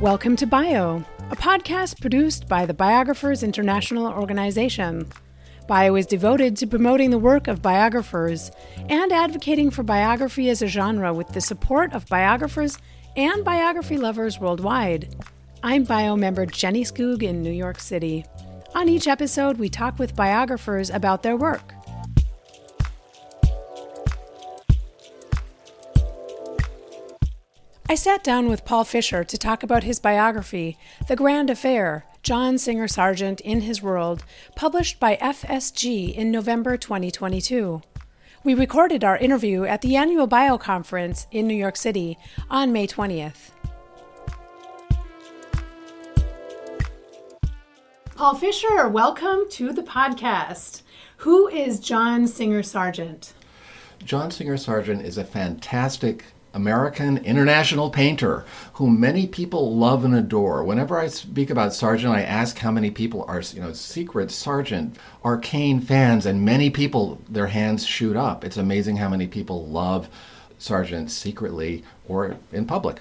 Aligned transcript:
Welcome 0.00 0.34
to 0.36 0.46
Bio, 0.46 1.04
a 1.30 1.36
podcast 1.36 2.00
produced 2.00 2.48
by 2.48 2.66
the 2.66 2.74
Biographers 2.74 3.42
International 3.42 4.06
Organization. 4.08 5.08
Bio 5.68 5.94
is 5.94 6.04
devoted 6.06 6.56
to 6.56 6.66
promoting 6.66 7.10
the 7.10 7.18
work 7.18 7.46
of 7.46 7.62
biographers 7.62 8.50
and 8.88 9.12
advocating 9.12 9.70
for 9.70 9.82
biography 9.82 10.50
as 10.50 10.62
a 10.62 10.66
genre 10.66 11.14
with 11.14 11.28
the 11.28 11.40
support 11.40 11.92
of 11.92 12.06
biographers 12.08 12.76
and 13.16 13.44
biography 13.44 13.96
lovers 13.96 14.40
worldwide. 14.40 15.14
I'm 15.62 15.84
Bio 15.84 16.16
member 16.16 16.44
Jenny 16.44 16.84
Skoog 16.84 17.22
in 17.22 17.40
New 17.40 17.52
York 17.52 17.78
City. 17.78 18.26
On 18.74 18.88
each 18.88 19.06
episode, 19.06 19.58
we 19.58 19.68
talk 19.68 19.98
with 19.98 20.16
biographers 20.16 20.90
about 20.90 21.22
their 21.22 21.36
work. 21.36 21.72
I 27.86 27.96
sat 27.96 28.24
down 28.24 28.48
with 28.48 28.64
Paul 28.64 28.84
Fisher 28.84 29.24
to 29.24 29.36
talk 29.36 29.62
about 29.62 29.84
his 29.84 30.00
biography, 30.00 30.78
The 31.06 31.16
Grand 31.16 31.50
Affair 31.50 32.06
John 32.22 32.56
Singer 32.56 32.88
Sargent 32.88 33.42
in 33.42 33.60
His 33.60 33.82
World, 33.82 34.24
published 34.56 34.98
by 34.98 35.16
FSG 35.16 36.14
in 36.14 36.30
November 36.30 36.78
2022. 36.78 37.82
We 38.42 38.54
recorded 38.54 39.04
our 39.04 39.18
interview 39.18 39.64
at 39.64 39.82
the 39.82 39.96
annual 39.96 40.26
Bio 40.26 40.56
Conference 40.56 41.26
in 41.30 41.46
New 41.46 41.54
York 41.54 41.76
City 41.76 42.16
on 42.48 42.72
May 42.72 42.86
20th. 42.86 43.50
Paul 48.14 48.34
Fisher, 48.36 48.88
welcome 48.88 49.40
to 49.50 49.74
the 49.74 49.82
podcast. 49.82 50.80
Who 51.18 51.48
is 51.48 51.80
John 51.80 52.26
Singer 52.26 52.62
Sargent? 52.62 53.34
John 54.02 54.30
Singer 54.30 54.56
Sargent 54.56 55.02
is 55.02 55.18
a 55.18 55.24
fantastic 55.24 56.24
American 56.54 57.18
international 57.18 57.90
painter 57.90 58.44
whom 58.74 58.98
many 58.98 59.26
people 59.26 59.76
love 59.76 60.04
and 60.04 60.14
adore. 60.14 60.64
Whenever 60.64 60.98
I 60.98 61.08
speak 61.08 61.50
about 61.50 61.74
Sargent, 61.74 62.14
I 62.14 62.22
ask 62.22 62.58
how 62.58 62.70
many 62.70 62.90
people 62.90 63.24
are, 63.28 63.40
you 63.40 63.60
know, 63.60 63.72
secret 63.72 64.30
Sargent, 64.30 64.96
arcane 65.24 65.80
fans, 65.80 66.24
and 66.24 66.44
many 66.44 66.70
people, 66.70 67.20
their 67.28 67.48
hands 67.48 67.84
shoot 67.84 68.16
up. 68.16 68.44
It's 68.44 68.56
amazing 68.56 68.96
how 68.96 69.08
many 69.08 69.26
people 69.26 69.66
love 69.66 70.08
Sargent 70.58 71.10
secretly 71.10 71.84
or 72.08 72.36
in 72.52 72.66
public. 72.66 73.00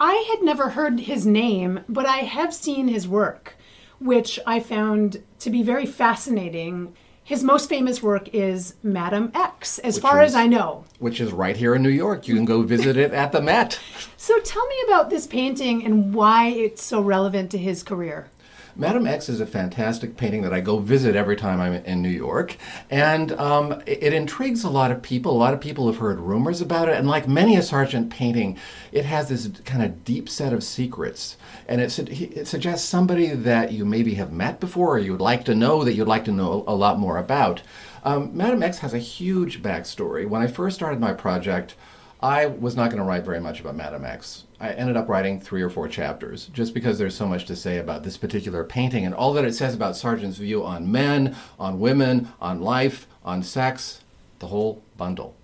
I 0.00 0.26
had 0.30 0.42
never 0.42 0.70
heard 0.70 1.00
his 1.00 1.26
name, 1.26 1.80
but 1.88 2.06
I 2.06 2.18
have 2.18 2.54
seen 2.54 2.88
his 2.88 3.06
work, 3.06 3.56
which 3.98 4.40
I 4.46 4.60
found 4.60 5.22
to 5.40 5.50
be 5.50 5.62
very 5.62 5.86
fascinating. 5.86 6.94
His 7.24 7.44
most 7.44 7.68
famous 7.68 8.02
work 8.02 8.28
is 8.34 8.74
Madam 8.82 9.30
X, 9.34 9.78
as 9.78 9.96
which 9.96 10.02
far 10.02 10.22
is, 10.22 10.32
as 10.32 10.34
I 10.34 10.46
know. 10.46 10.84
Which 10.98 11.20
is 11.20 11.32
right 11.32 11.56
here 11.56 11.74
in 11.74 11.82
New 11.82 11.88
York. 11.90 12.26
You 12.26 12.34
can 12.34 12.44
go 12.44 12.62
visit 12.62 12.96
it 12.96 13.12
at 13.12 13.30
the 13.30 13.40
Met. 13.40 13.78
So 14.16 14.38
tell 14.40 14.66
me 14.66 14.76
about 14.86 15.10
this 15.10 15.26
painting 15.26 15.84
and 15.84 16.12
why 16.12 16.48
it's 16.48 16.82
so 16.82 17.00
relevant 17.00 17.50
to 17.52 17.58
his 17.58 17.82
career. 17.82 18.28
Madam 18.76 19.06
X 19.06 19.28
is 19.28 19.40
a 19.40 19.46
fantastic 19.46 20.16
painting 20.16 20.42
that 20.42 20.52
I 20.52 20.60
go 20.60 20.78
visit 20.78 21.16
every 21.16 21.36
time 21.36 21.60
I'm 21.60 21.74
in 21.74 22.02
New 22.02 22.08
York, 22.08 22.56
and 22.88 23.32
um, 23.32 23.72
it, 23.86 24.02
it, 24.02 24.12
intrigues 24.12 24.64
a 24.64 24.70
lot 24.70 24.90
of 24.90 25.02
people. 25.02 25.32
A 25.32 25.36
lot 25.36 25.54
of 25.54 25.60
people 25.60 25.86
have 25.86 25.98
heard 25.98 26.20
rumors 26.20 26.60
about 26.60 26.88
it, 26.88 26.96
and 26.96 27.08
like 27.08 27.28
many 27.28 27.56
a 27.56 27.62
Sargent 27.62 28.10
painting, 28.10 28.58
it 28.92 29.04
has 29.04 29.28
this 29.28 29.48
kind 29.64 29.82
of 29.82 30.04
deep 30.04 30.28
set 30.28 30.52
of 30.52 30.62
secrets, 30.62 31.36
and 31.68 31.80
it, 31.80 31.98
it 31.98 32.46
suggests 32.46 32.88
somebody 32.88 33.28
that 33.28 33.72
you 33.72 33.84
maybe 33.84 34.14
have 34.14 34.32
met 34.32 34.60
before, 34.60 34.94
or 34.94 34.98
you'd 34.98 35.20
like 35.20 35.44
to 35.44 35.54
know 35.54 35.84
that 35.84 35.94
you'd 35.94 36.08
like 36.08 36.24
to 36.24 36.32
know 36.32 36.64
a 36.66 36.74
lot 36.74 36.98
more 36.98 37.18
about. 37.18 37.62
Um, 38.04 38.36
Madam 38.36 38.62
X 38.62 38.78
has 38.78 38.94
a 38.94 38.98
huge 38.98 39.62
backstory. 39.62 40.28
When 40.28 40.42
I 40.42 40.46
first 40.46 40.76
started 40.76 41.00
my 41.00 41.12
project, 41.12 41.74
I 42.22 42.46
was 42.46 42.76
not 42.76 42.90
going 42.90 43.02
to 43.02 43.04
write 43.04 43.24
very 43.24 43.40
much 43.40 43.60
about 43.60 43.76
Madam 43.76 44.04
X. 44.04 44.44
I 44.60 44.72
ended 44.72 44.96
up 44.96 45.08
writing 45.08 45.40
three 45.40 45.62
or 45.62 45.70
four 45.70 45.88
chapters 45.88 46.50
just 46.52 46.74
because 46.74 46.98
there's 46.98 47.14
so 47.14 47.26
much 47.26 47.46
to 47.46 47.56
say 47.56 47.78
about 47.78 48.02
this 48.02 48.18
particular 48.18 48.62
painting 48.62 49.06
and 49.06 49.14
all 49.14 49.32
that 49.32 49.44
it 49.46 49.54
says 49.54 49.74
about 49.74 49.96
Sargent's 49.96 50.36
view 50.36 50.62
on 50.62 50.92
men, 50.92 51.34
on 51.58 51.80
women, 51.80 52.28
on 52.42 52.60
life, 52.60 53.06
on 53.24 53.42
sex, 53.42 54.02
the 54.38 54.48
whole 54.48 54.82
bundle. 54.98 55.34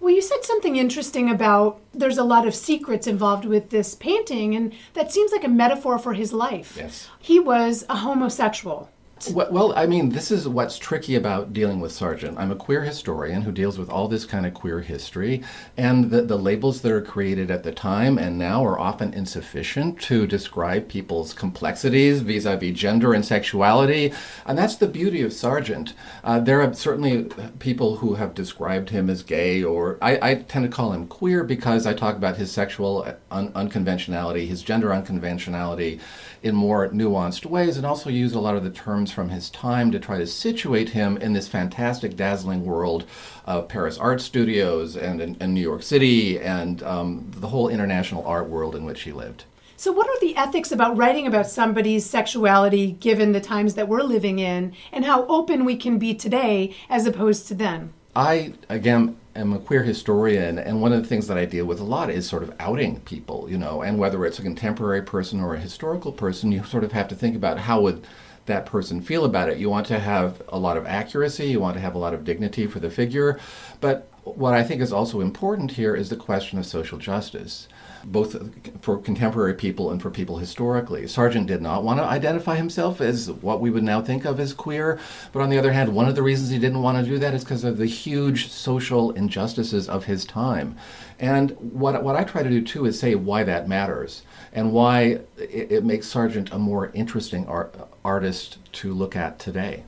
Well, 0.00 0.12
you 0.12 0.22
said 0.22 0.42
something 0.42 0.74
interesting 0.76 1.30
about 1.30 1.80
there's 1.94 2.18
a 2.18 2.24
lot 2.24 2.46
of 2.46 2.54
secrets 2.54 3.06
involved 3.06 3.44
with 3.44 3.70
this 3.70 3.94
painting, 3.94 4.56
and 4.56 4.72
that 4.94 5.12
seems 5.12 5.30
like 5.30 5.44
a 5.44 5.48
metaphor 5.48 5.96
for 5.96 6.14
his 6.14 6.32
life. 6.32 6.74
Yes. 6.76 7.08
He 7.20 7.38
was 7.38 7.84
a 7.88 7.98
homosexual. 7.98 8.90
Well, 9.30 9.72
I 9.76 9.86
mean, 9.86 10.08
this 10.08 10.32
is 10.32 10.48
what's 10.48 10.78
tricky 10.78 11.14
about 11.14 11.52
dealing 11.52 11.80
with 11.80 11.92
Sargent. 11.92 12.38
I'm 12.38 12.50
a 12.50 12.56
queer 12.56 12.82
historian 12.82 13.42
who 13.42 13.52
deals 13.52 13.78
with 13.78 13.88
all 13.88 14.08
this 14.08 14.24
kind 14.24 14.44
of 14.44 14.52
queer 14.52 14.80
history, 14.80 15.44
and 15.76 16.10
the, 16.10 16.22
the 16.22 16.36
labels 16.36 16.80
that 16.80 16.90
are 16.90 17.00
created 17.02 17.48
at 17.48 17.62
the 17.62 17.70
time 17.70 18.18
and 18.18 18.36
now 18.36 18.64
are 18.64 18.78
often 18.78 19.14
insufficient 19.14 20.00
to 20.02 20.26
describe 20.26 20.88
people's 20.88 21.34
complexities 21.34 22.20
vis 22.20 22.46
a 22.46 22.56
vis 22.56 22.76
gender 22.76 23.14
and 23.14 23.24
sexuality. 23.24 24.12
And 24.44 24.58
that's 24.58 24.74
the 24.76 24.88
beauty 24.88 25.22
of 25.22 25.32
Sargent. 25.32 25.94
Uh, 26.24 26.40
there 26.40 26.60
are 26.60 26.74
certainly 26.74 27.28
people 27.60 27.96
who 27.96 28.14
have 28.14 28.34
described 28.34 28.90
him 28.90 29.08
as 29.08 29.22
gay, 29.22 29.62
or 29.62 29.98
I, 30.02 30.30
I 30.30 30.34
tend 30.34 30.64
to 30.64 30.76
call 30.76 30.92
him 30.92 31.06
queer 31.06 31.44
because 31.44 31.86
I 31.86 31.94
talk 31.94 32.16
about 32.16 32.38
his 32.38 32.50
sexual 32.50 33.06
un- 33.30 33.52
unconventionality, 33.52 34.46
his 34.46 34.62
gender 34.62 34.88
unconventionality 34.88 36.00
in 36.42 36.56
more 36.56 36.88
nuanced 36.88 37.46
ways, 37.46 37.76
and 37.76 37.86
also 37.86 38.10
use 38.10 38.34
a 38.34 38.40
lot 38.40 38.56
of 38.56 38.64
the 38.64 38.70
terms 38.70 39.11
from 39.12 39.28
his 39.28 39.50
time 39.50 39.90
to 39.92 39.98
try 39.98 40.18
to 40.18 40.26
situate 40.26 40.90
him 40.90 41.16
in 41.18 41.32
this 41.32 41.48
fantastic, 41.48 42.16
dazzling 42.16 42.64
world 42.64 43.04
of 43.46 43.68
Paris 43.68 43.98
art 43.98 44.20
studios 44.20 44.96
and 44.96 45.20
in, 45.20 45.54
New 45.54 45.60
York 45.60 45.82
City 45.82 46.40
and 46.40 46.82
um, 46.82 47.30
the 47.36 47.48
whole 47.48 47.68
international 47.68 48.26
art 48.26 48.48
world 48.48 48.74
in 48.74 48.84
which 48.84 49.02
he 49.02 49.12
lived. 49.12 49.44
So, 49.76 49.90
what 49.90 50.08
are 50.08 50.20
the 50.20 50.36
ethics 50.36 50.70
about 50.70 50.96
writing 50.96 51.26
about 51.26 51.48
somebody's 51.48 52.08
sexuality 52.08 52.92
given 52.92 53.32
the 53.32 53.40
times 53.40 53.74
that 53.74 53.88
we're 53.88 54.02
living 54.02 54.38
in 54.38 54.74
and 54.92 55.04
how 55.04 55.26
open 55.26 55.64
we 55.64 55.76
can 55.76 55.98
be 55.98 56.14
today 56.14 56.74
as 56.88 57.06
opposed 57.06 57.48
to 57.48 57.54
then? 57.54 57.92
I, 58.14 58.52
again, 58.68 59.16
am 59.34 59.52
a 59.52 59.58
queer 59.58 59.82
historian, 59.82 60.58
and 60.58 60.80
one 60.80 60.92
of 60.92 61.02
the 61.02 61.08
things 61.08 61.26
that 61.28 61.38
I 61.38 61.46
deal 61.46 61.64
with 61.64 61.80
a 61.80 61.84
lot 61.84 62.10
is 62.10 62.28
sort 62.28 62.42
of 62.42 62.54
outing 62.60 63.00
people, 63.00 63.48
you 63.50 63.58
know, 63.58 63.82
and 63.82 63.98
whether 63.98 64.24
it's 64.26 64.38
a 64.38 64.42
contemporary 64.42 65.02
person 65.02 65.40
or 65.40 65.54
a 65.54 65.60
historical 65.60 66.12
person, 66.12 66.52
you 66.52 66.62
sort 66.64 66.84
of 66.84 66.92
have 66.92 67.08
to 67.08 67.14
think 67.14 67.34
about 67.36 67.58
how 67.58 67.80
would 67.80 68.06
that 68.46 68.66
person 68.66 69.00
feel 69.00 69.24
about 69.24 69.48
it. 69.48 69.58
You 69.58 69.70
want 69.70 69.86
to 69.88 69.98
have 69.98 70.42
a 70.48 70.58
lot 70.58 70.76
of 70.76 70.86
accuracy, 70.86 71.46
you 71.46 71.60
want 71.60 71.74
to 71.74 71.80
have 71.80 71.94
a 71.94 71.98
lot 71.98 72.14
of 72.14 72.24
dignity 72.24 72.66
for 72.66 72.80
the 72.80 72.90
figure, 72.90 73.38
but 73.80 74.08
what 74.24 74.54
I 74.54 74.62
think 74.62 74.80
is 74.80 74.92
also 74.92 75.20
important 75.20 75.72
here 75.72 75.96
is 75.96 76.08
the 76.08 76.16
question 76.16 76.58
of 76.58 76.66
social 76.66 76.98
justice, 76.98 77.68
both 78.04 78.36
for 78.82 78.98
contemporary 78.98 79.54
people 79.54 79.90
and 79.90 80.00
for 80.00 80.10
people 80.10 80.38
historically. 80.38 81.06
Sargent 81.06 81.46
did 81.46 81.62
not 81.62 81.84
want 81.84 82.00
to 82.00 82.04
identify 82.04 82.56
himself 82.56 83.00
as 83.00 83.30
what 83.30 83.60
we 83.60 83.70
would 83.70 83.82
now 83.82 84.02
think 84.02 84.24
of 84.24 84.40
as 84.40 84.52
queer, 84.52 84.98
but 85.32 85.40
on 85.40 85.50
the 85.50 85.58
other 85.58 85.72
hand, 85.72 85.94
one 85.94 86.08
of 86.08 86.14
the 86.14 86.22
reasons 86.22 86.50
he 86.50 86.58
didn't 86.58 86.82
want 86.82 86.98
to 86.98 87.10
do 87.10 87.18
that 87.18 87.34
is 87.34 87.44
because 87.44 87.64
of 87.64 87.78
the 87.78 87.86
huge 87.86 88.48
social 88.48 89.10
injustices 89.12 89.88
of 89.88 90.04
his 90.04 90.24
time. 90.24 90.76
And 91.18 91.52
what, 91.72 92.02
what 92.02 92.16
I 92.16 92.24
try 92.24 92.42
to 92.42 92.50
do 92.50 92.62
too 92.62 92.86
is 92.86 92.98
say 92.98 93.14
why 93.14 93.44
that 93.44 93.68
matters 93.68 94.22
and 94.52 94.72
why 94.72 95.20
it, 95.38 95.72
it 95.72 95.84
makes 95.84 96.08
Sargent 96.08 96.52
a 96.52 96.58
more 96.58 96.90
interesting 96.94 97.46
art, 97.46 97.74
artist 98.04 98.58
to 98.72 98.92
look 98.92 99.14
at 99.14 99.38
today. 99.38 99.84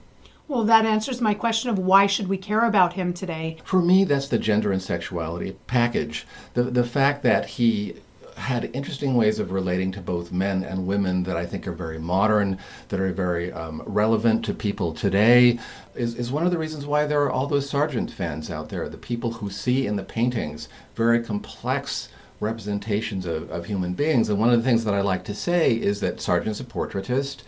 Well, 0.47 0.65
that 0.65 0.84
answers 0.84 1.21
my 1.21 1.34
question 1.34 1.71
of 1.71 1.78
why 1.78 2.06
should 2.06 2.28
we 2.28 2.37
care 2.37 2.65
about 2.65 2.93
him 2.93 3.15
today? 3.15 3.59
For 3.65 3.81
me, 3.81 4.05
that's 4.05 4.28
the 4.28 4.38
gender 4.38 4.72
and 4.72 4.82
sexuality 4.82 5.56
package. 5.66 6.27
The, 6.53 6.65
the 6.65 6.84
fact 6.84 7.22
that 7.22 7.47
he 7.47 7.94
had 8.37 8.71
interesting 8.75 9.15
ways 9.15 9.38
of 9.38 9.53
relating 9.53 9.93
to 9.93 10.00
both 10.00 10.32
men 10.32 10.65
and 10.65 10.87
women 10.87 11.22
that 11.22 11.37
I 11.37 11.47
think 11.47 11.66
are 11.66 11.72
very 11.72 11.99
modern, 11.99 12.59
that 12.88 13.00
are 13.00 13.12
very 13.12 13.53
um, 13.53 13.82
relevant 13.87 14.44
to 14.47 14.55
people 14.55 14.93
today, 14.93 15.59
is, 15.94 16.15
is 16.16 16.32
one 16.32 16.44
of 16.44 16.50
the 16.50 16.59
reasons 16.59 16.84
why 16.84 17.06
there 17.06 17.22
are 17.22 17.31
all 17.31 17.46
those 17.46 17.70
Sargent 17.70 18.11
fans 18.11 18.50
out 18.50 18.69
there, 18.69 18.88
the 18.88 18.99
people 18.99 19.35
who 19.35 19.50
see 19.50 19.87
in 19.87 19.96
the 19.96 20.02
paintings 20.02 20.69
very 20.94 21.23
complex 21.23 22.08
representations 22.44 23.26
of, 23.26 23.50
of 23.50 23.67
human 23.67 23.94
beings. 23.94 24.29
And 24.29 24.38
one 24.38 24.50
of 24.50 24.56
the 24.56 24.62
things 24.69 24.85
that 24.85 24.94
I 24.94 25.00
like 25.00 25.25
to 25.25 25.35
say 25.35 25.73
is 25.73 26.00
that 26.00 26.20
Sargent's 26.20 26.61
a 26.61 26.64
portraitist. 26.64 27.38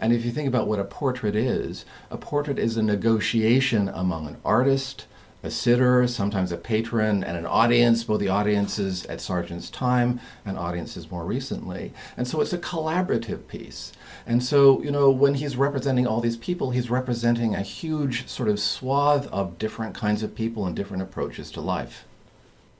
And 0.00 0.12
if 0.12 0.24
you 0.24 0.32
think 0.32 0.48
about 0.48 0.66
what 0.66 0.80
a 0.80 0.84
portrait 0.84 1.36
is, 1.36 1.84
a 2.10 2.18
portrait 2.18 2.58
is 2.58 2.76
a 2.76 2.82
negotiation 2.82 3.88
among 3.88 4.26
an 4.26 4.36
artist, 4.44 5.06
a 5.42 5.50
sitter, 5.50 6.06
sometimes 6.08 6.50
a 6.50 6.56
patron, 6.56 7.22
and 7.22 7.36
an 7.36 7.46
audience, 7.46 8.02
both 8.02 8.20
the 8.20 8.28
audiences 8.28 9.06
at 9.06 9.20
Sargent's 9.20 9.70
time 9.70 10.20
and 10.44 10.58
audiences 10.58 11.10
more 11.10 11.24
recently. 11.24 11.92
And 12.16 12.26
so 12.26 12.40
it's 12.40 12.52
a 12.52 12.58
collaborative 12.58 13.46
piece. 13.46 13.92
And 14.26 14.42
so, 14.42 14.82
you 14.82 14.90
know, 14.90 15.10
when 15.10 15.34
he's 15.34 15.56
representing 15.56 16.06
all 16.06 16.20
these 16.20 16.36
people, 16.36 16.70
he's 16.72 16.90
representing 16.90 17.54
a 17.54 17.62
huge 17.62 18.26
sort 18.26 18.48
of 18.48 18.58
swath 18.58 19.28
of 19.28 19.58
different 19.58 19.94
kinds 19.94 20.22
of 20.22 20.34
people 20.34 20.66
and 20.66 20.74
different 20.74 21.02
approaches 21.02 21.50
to 21.52 21.60
life. 21.60 22.06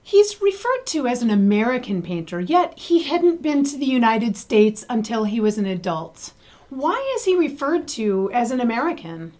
He's 0.08 0.40
referred 0.40 0.86
to 0.86 1.08
as 1.08 1.20
an 1.22 1.30
American 1.30 2.00
painter, 2.00 2.38
yet 2.38 2.78
he 2.78 3.02
hadn't 3.02 3.42
been 3.42 3.64
to 3.64 3.76
the 3.76 3.86
United 3.86 4.36
States 4.36 4.84
until 4.88 5.24
he 5.24 5.40
was 5.40 5.58
an 5.58 5.66
adult. 5.66 6.32
Why 6.70 7.12
is 7.16 7.24
he 7.24 7.34
referred 7.34 7.88
to 7.88 8.30
as 8.32 8.52
an 8.52 8.60
American? 8.60 9.32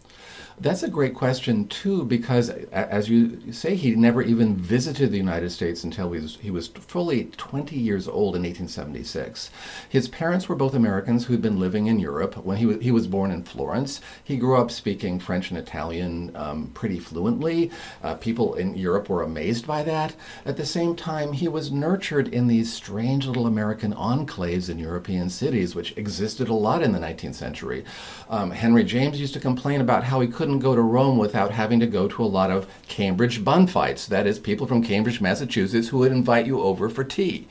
That's 0.58 0.82
a 0.82 0.88
great 0.88 1.14
question 1.14 1.68
too, 1.68 2.06
because 2.06 2.48
as 2.48 3.10
you 3.10 3.52
say, 3.52 3.74
he 3.74 3.94
never 3.94 4.22
even 4.22 4.56
visited 4.56 5.12
the 5.12 5.18
United 5.18 5.50
States 5.50 5.84
until 5.84 6.12
he 6.12 6.20
was, 6.20 6.38
he 6.40 6.50
was 6.50 6.68
fully 6.68 7.26
20 7.36 7.76
years 7.76 8.08
old 8.08 8.34
in 8.36 8.42
1876. 8.42 9.50
His 9.86 10.08
parents 10.08 10.48
were 10.48 10.56
both 10.56 10.72
Americans 10.72 11.26
who'd 11.26 11.42
been 11.42 11.60
living 11.60 11.88
in 11.88 11.98
Europe. 11.98 12.38
When 12.38 12.56
he 12.56 12.64
was, 12.64 12.80
he 12.80 12.90
was 12.90 13.06
born 13.06 13.32
in 13.32 13.44
Florence, 13.44 14.00
he 14.24 14.38
grew 14.38 14.56
up 14.56 14.70
speaking 14.70 15.20
French 15.20 15.50
and 15.50 15.58
Italian 15.58 16.34
um, 16.34 16.70
pretty 16.72 17.00
fluently. 17.00 17.70
Uh, 18.02 18.14
people 18.14 18.54
in 18.54 18.76
Europe 18.76 19.10
were 19.10 19.22
amazed 19.22 19.66
by 19.66 19.82
that. 19.82 20.16
At 20.46 20.56
the 20.56 20.64
same 20.64 20.96
time, 20.96 21.34
he 21.34 21.48
was 21.48 21.70
nurtured 21.70 22.28
in 22.28 22.46
these 22.46 22.72
strange 22.72 23.26
little 23.26 23.46
American 23.46 23.92
enclaves 23.92 24.70
in 24.70 24.78
European 24.78 25.28
cities, 25.28 25.74
which 25.74 25.94
existed 25.98 26.48
a 26.48 26.54
lot 26.54 26.82
in 26.82 26.92
the 26.92 26.98
19th 26.98 27.34
century. 27.34 27.84
Um, 28.30 28.52
Henry 28.52 28.84
James 28.84 29.20
used 29.20 29.34
to 29.34 29.40
complain 29.40 29.82
about 29.82 30.04
how 30.04 30.20
he 30.20 30.28
couldn't 30.46 30.60
go 30.60 30.76
to 30.76 30.80
Rome 30.80 31.18
without 31.18 31.50
having 31.50 31.80
to 31.80 31.88
go 31.88 32.06
to 32.06 32.22
a 32.22 32.24
lot 32.24 32.52
of 32.52 32.68
Cambridge 32.86 33.42
bun 33.42 33.66
fights. 33.66 34.06
That 34.06 34.28
is, 34.28 34.38
people 34.38 34.64
from 34.68 34.80
Cambridge, 34.80 35.20
Massachusetts, 35.20 35.88
who 35.88 35.98
would 35.98 36.12
invite 36.12 36.46
you 36.46 36.60
over 36.60 36.88
for 36.88 37.02
tea. 37.02 37.48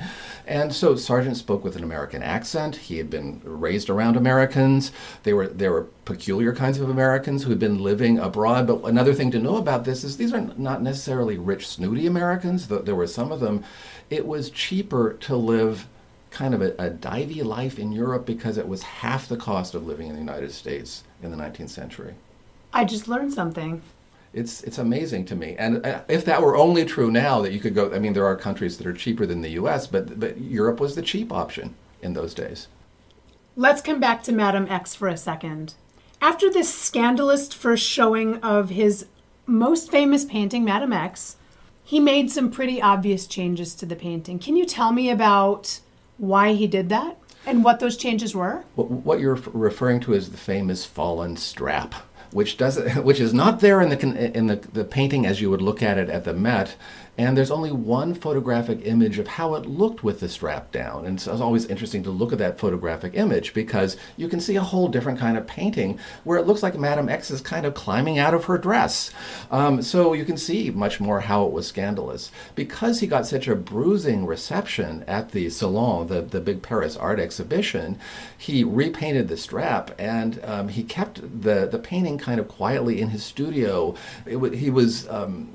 And 0.48 0.74
so 0.74 0.96
Sargent 0.96 1.36
spoke 1.36 1.62
with 1.62 1.76
an 1.76 1.84
American 1.84 2.24
accent. 2.24 2.78
He 2.78 2.98
had 2.98 3.10
been 3.10 3.42
raised 3.44 3.90
around 3.90 4.16
Americans. 4.16 4.94
They 5.24 5.34
were 5.34 5.50
there 5.50 5.74
were 5.74 5.88
peculiar 6.06 6.56
kinds 6.56 6.80
of 6.80 6.90
Americans 6.90 7.44
who 7.44 7.50
had 7.50 7.60
been 7.60 7.84
living 7.84 8.18
abroad. 8.18 8.66
But 8.66 8.86
another 8.86 9.14
thing 9.14 9.30
to 9.32 9.40
know 9.40 9.58
about 9.58 9.84
this 9.84 10.06
is 10.06 10.16
these 10.16 10.34
are 10.34 10.48
not 10.56 10.82
necessarily 10.82 11.38
rich, 11.38 11.68
snooty 11.68 12.08
Americans. 12.08 12.70
There 12.70 12.96
were 12.96 13.08
some 13.08 13.30
of 13.30 13.42
them. 13.42 13.66
It 14.10 14.26
was 14.26 14.50
cheaper 14.50 15.18
to 15.20 15.36
live 15.36 15.86
kind 16.32 16.54
of 16.54 16.62
a, 16.62 16.72
a 16.80 16.90
divey 16.90 17.44
life 17.44 17.78
in 17.78 17.92
Europe 17.92 18.26
because 18.26 18.58
it 18.58 18.70
was 18.70 18.84
half 18.84 19.28
the 19.28 19.36
cost 19.36 19.76
of 19.76 19.86
living 19.86 20.08
in 20.08 20.14
the 20.14 20.22
United 20.22 20.54
States 20.54 21.04
in 21.22 21.32
the 21.32 21.38
19th 21.38 21.72
century. 21.72 22.16
I 22.76 22.84
just 22.84 23.08
learned 23.08 23.34
something. 23.34 23.82
It's 24.34 24.62
it's 24.64 24.78
amazing 24.78 25.24
to 25.28 25.36
me, 25.36 25.56
and 25.58 25.86
uh, 25.86 26.02
if 26.10 26.26
that 26.26 26.42
were 26.42 26.58
only 26.58 26.84
true 26.84 27.10
now, 27.10 27.42
that 27.42 27.54
you 27.54 27.60
could 27.62 27.74
go. 27.74 27.94
I 27.94 28.00
mean, 28.00 28.12
there 28.12 28.26
are 28.26 28.36
countries 28.36 28.78
that 28.78 28.86
are 28.86 28.94
cheaper 28.94 29.26
than 29.26 29.42
the 29.42 29.52
U.S., 29.52 29.88
but 29.88 30.20
but 30.20 30.38
Europe 30.38 30.82
was 30.82 30.94
the 30.94 31.02
cheap 31.02 31.32
option 31.32 31.74
in 32.02 32.14
those 32.14 32.34
days. 32.34 32.68
Let's 33.56 33.82
come 33.82 34.02
back 34.02 34.24
to 34.24 34.34
Madam 34.34 34.68
X 34.70 34.94
for 34.94 35.08
a 35.08 35.16
second. 35.16 35.76
After 36.20 36.52
this 36.52 36.74
scandalous 36.74 37.54
first 37.54 37.88
showing 37.88 38.36
of 38.44 38.72
his 38.72 39.06
most 39.46 39.90
famous 39.90 40.26
painting, 40.26 40.66
Madam 40.66 40.92
X, 40.92 41.38
he 41.82 42.02
made 42.02 42.30
some 42.30 42.52
pretty 42.52 42.82
obvious 42.82 43.26
changes 43.28 43.74
to 43.76 43.86
the 43.86 43.96
painting. 43.96 44.38
Can 44.38 44.58
you 44.58 44.66
tell 44.66 44.92
me 44.92 45.10
about 45.10 45.80
why 46.18 46.54
he 46.54 46.68
did 46.68 46.90
that 46.90 47.18
and 47.46 47.64
what 47.64 47.80
those 47.80 47.96
changes 47.96 48.36
were? 48.36 48.66
What 48.76 49.22
you're 49.22 49.40
referring 49.54 50.02
to 50.02 50.14
is 50.14 50.32
the 50.32 50.38
famous 50.38 50.84
fallen 50.84 51.38
strap 51.38 51.96
which 52.32 52.58
does 52.58 52.78
which 52.98 53.20
is 53.20 53.34
not 53.34 53.60
there 53.60 53.82
in 53.82 53.90
the 53.90 54.38
in 54.38 54.48
the, 54.48 54.56
the 54.56 54.84
painting 54.84 55.26
as 55.26 55.42
you 55.42 55.50
would 55.50 55.62
look 55.62 55.82
at 55.82 55.98
it 55.98 56.10
at 56.10 56.24
the 56.24 56.34
Met, 56.34 56.76
and 57.18 57.38
there's 57.38 57.52
only 57.52 57.72
one 57.72 58.14
photographic 58.14 58.80
image 58.84 59.20
of 59.20 59.28
how 59.28 59.56
it 59.56 59.66
looked 59.66 60.04
with 60.04 60.20
the 60.20 60.28
strap 60.28 60.72
down. 60.72 61.06
And 61.06 61.20
so 61.20 61.32
it's 61.32 61.42
always 61.42 61.66
interesting 61.66 62.04
to 62.04 62.12
look 62.12 62.34
at 62.34 62.40
that 62.40 62.60
photographic 62.60 63.14
image 63.16 63.54
because 63.54 63.96
you 64.18 64.28
can 64.28 64.42
see 64.42 64.58
a 64.58 64.62
whole 64.62 64.90
different 64.90 65.20
kind 65.20 65.38
of 65.38 65.48
painting 65.48 65.98
where 66.26 66.38
it 66.38 66.46
looks 66.46 66.62
like 66.62 66.78
Madame 66.78 67.08
X 67.08 67.32
is 67.32 67.40
kind 67.40 67.66
of 67.66 67.74
climbing 67.74 68.20
out 68.20 68.34
of 68.34 68.46
her 68.46 68.58
dress. 68.58 69.12
Um, 69.50 69.82
so 69.82 70.14
you 70.14 70.26
can 70.26 70.38
see 70.38 70.72
much 70.72 71.00
more 71.00 71.22
how 71.22 71.46
it 71.46 71.54
was 71.54 71.68
scandalous. 71.68 72.32
Because 72.54 73.00
he 73.00 73.08
got 73.08 73.26
such 73.26 73.48
a 73.48 73.56
bruising 73.56 74.26
reception 74.26 75.04
at 75.08 75.32
the 75.32 75.50
Salon, 75.50 76.08
the, 76.08 76.22
the 76.22 76.42
big 76.42 76.62
Paris 76.62 76.98
art 76.98 77.20
exhibition, 77.20 77.98
he 78.38 78.64
repainted 78.64 79.30
the 79.30 79.38
strap 79.38 79.92
and 79.98 80.44
um, 80.44 80.68
he 80.68 80.84
kept 80.84 81.22
the, 81.42 81.66
the 81.66 81.80
painting 81.80 82.18
kind 82.18 82.40
of 82.42 82.50
quietly 82.50 83.00
in 83.00 83.10
his 83.10 83.24
studio. 83.24 83.96
It, 84.26 84.56
he 84.56 84.70
was 84.70 85.08
um, 85.08 85.54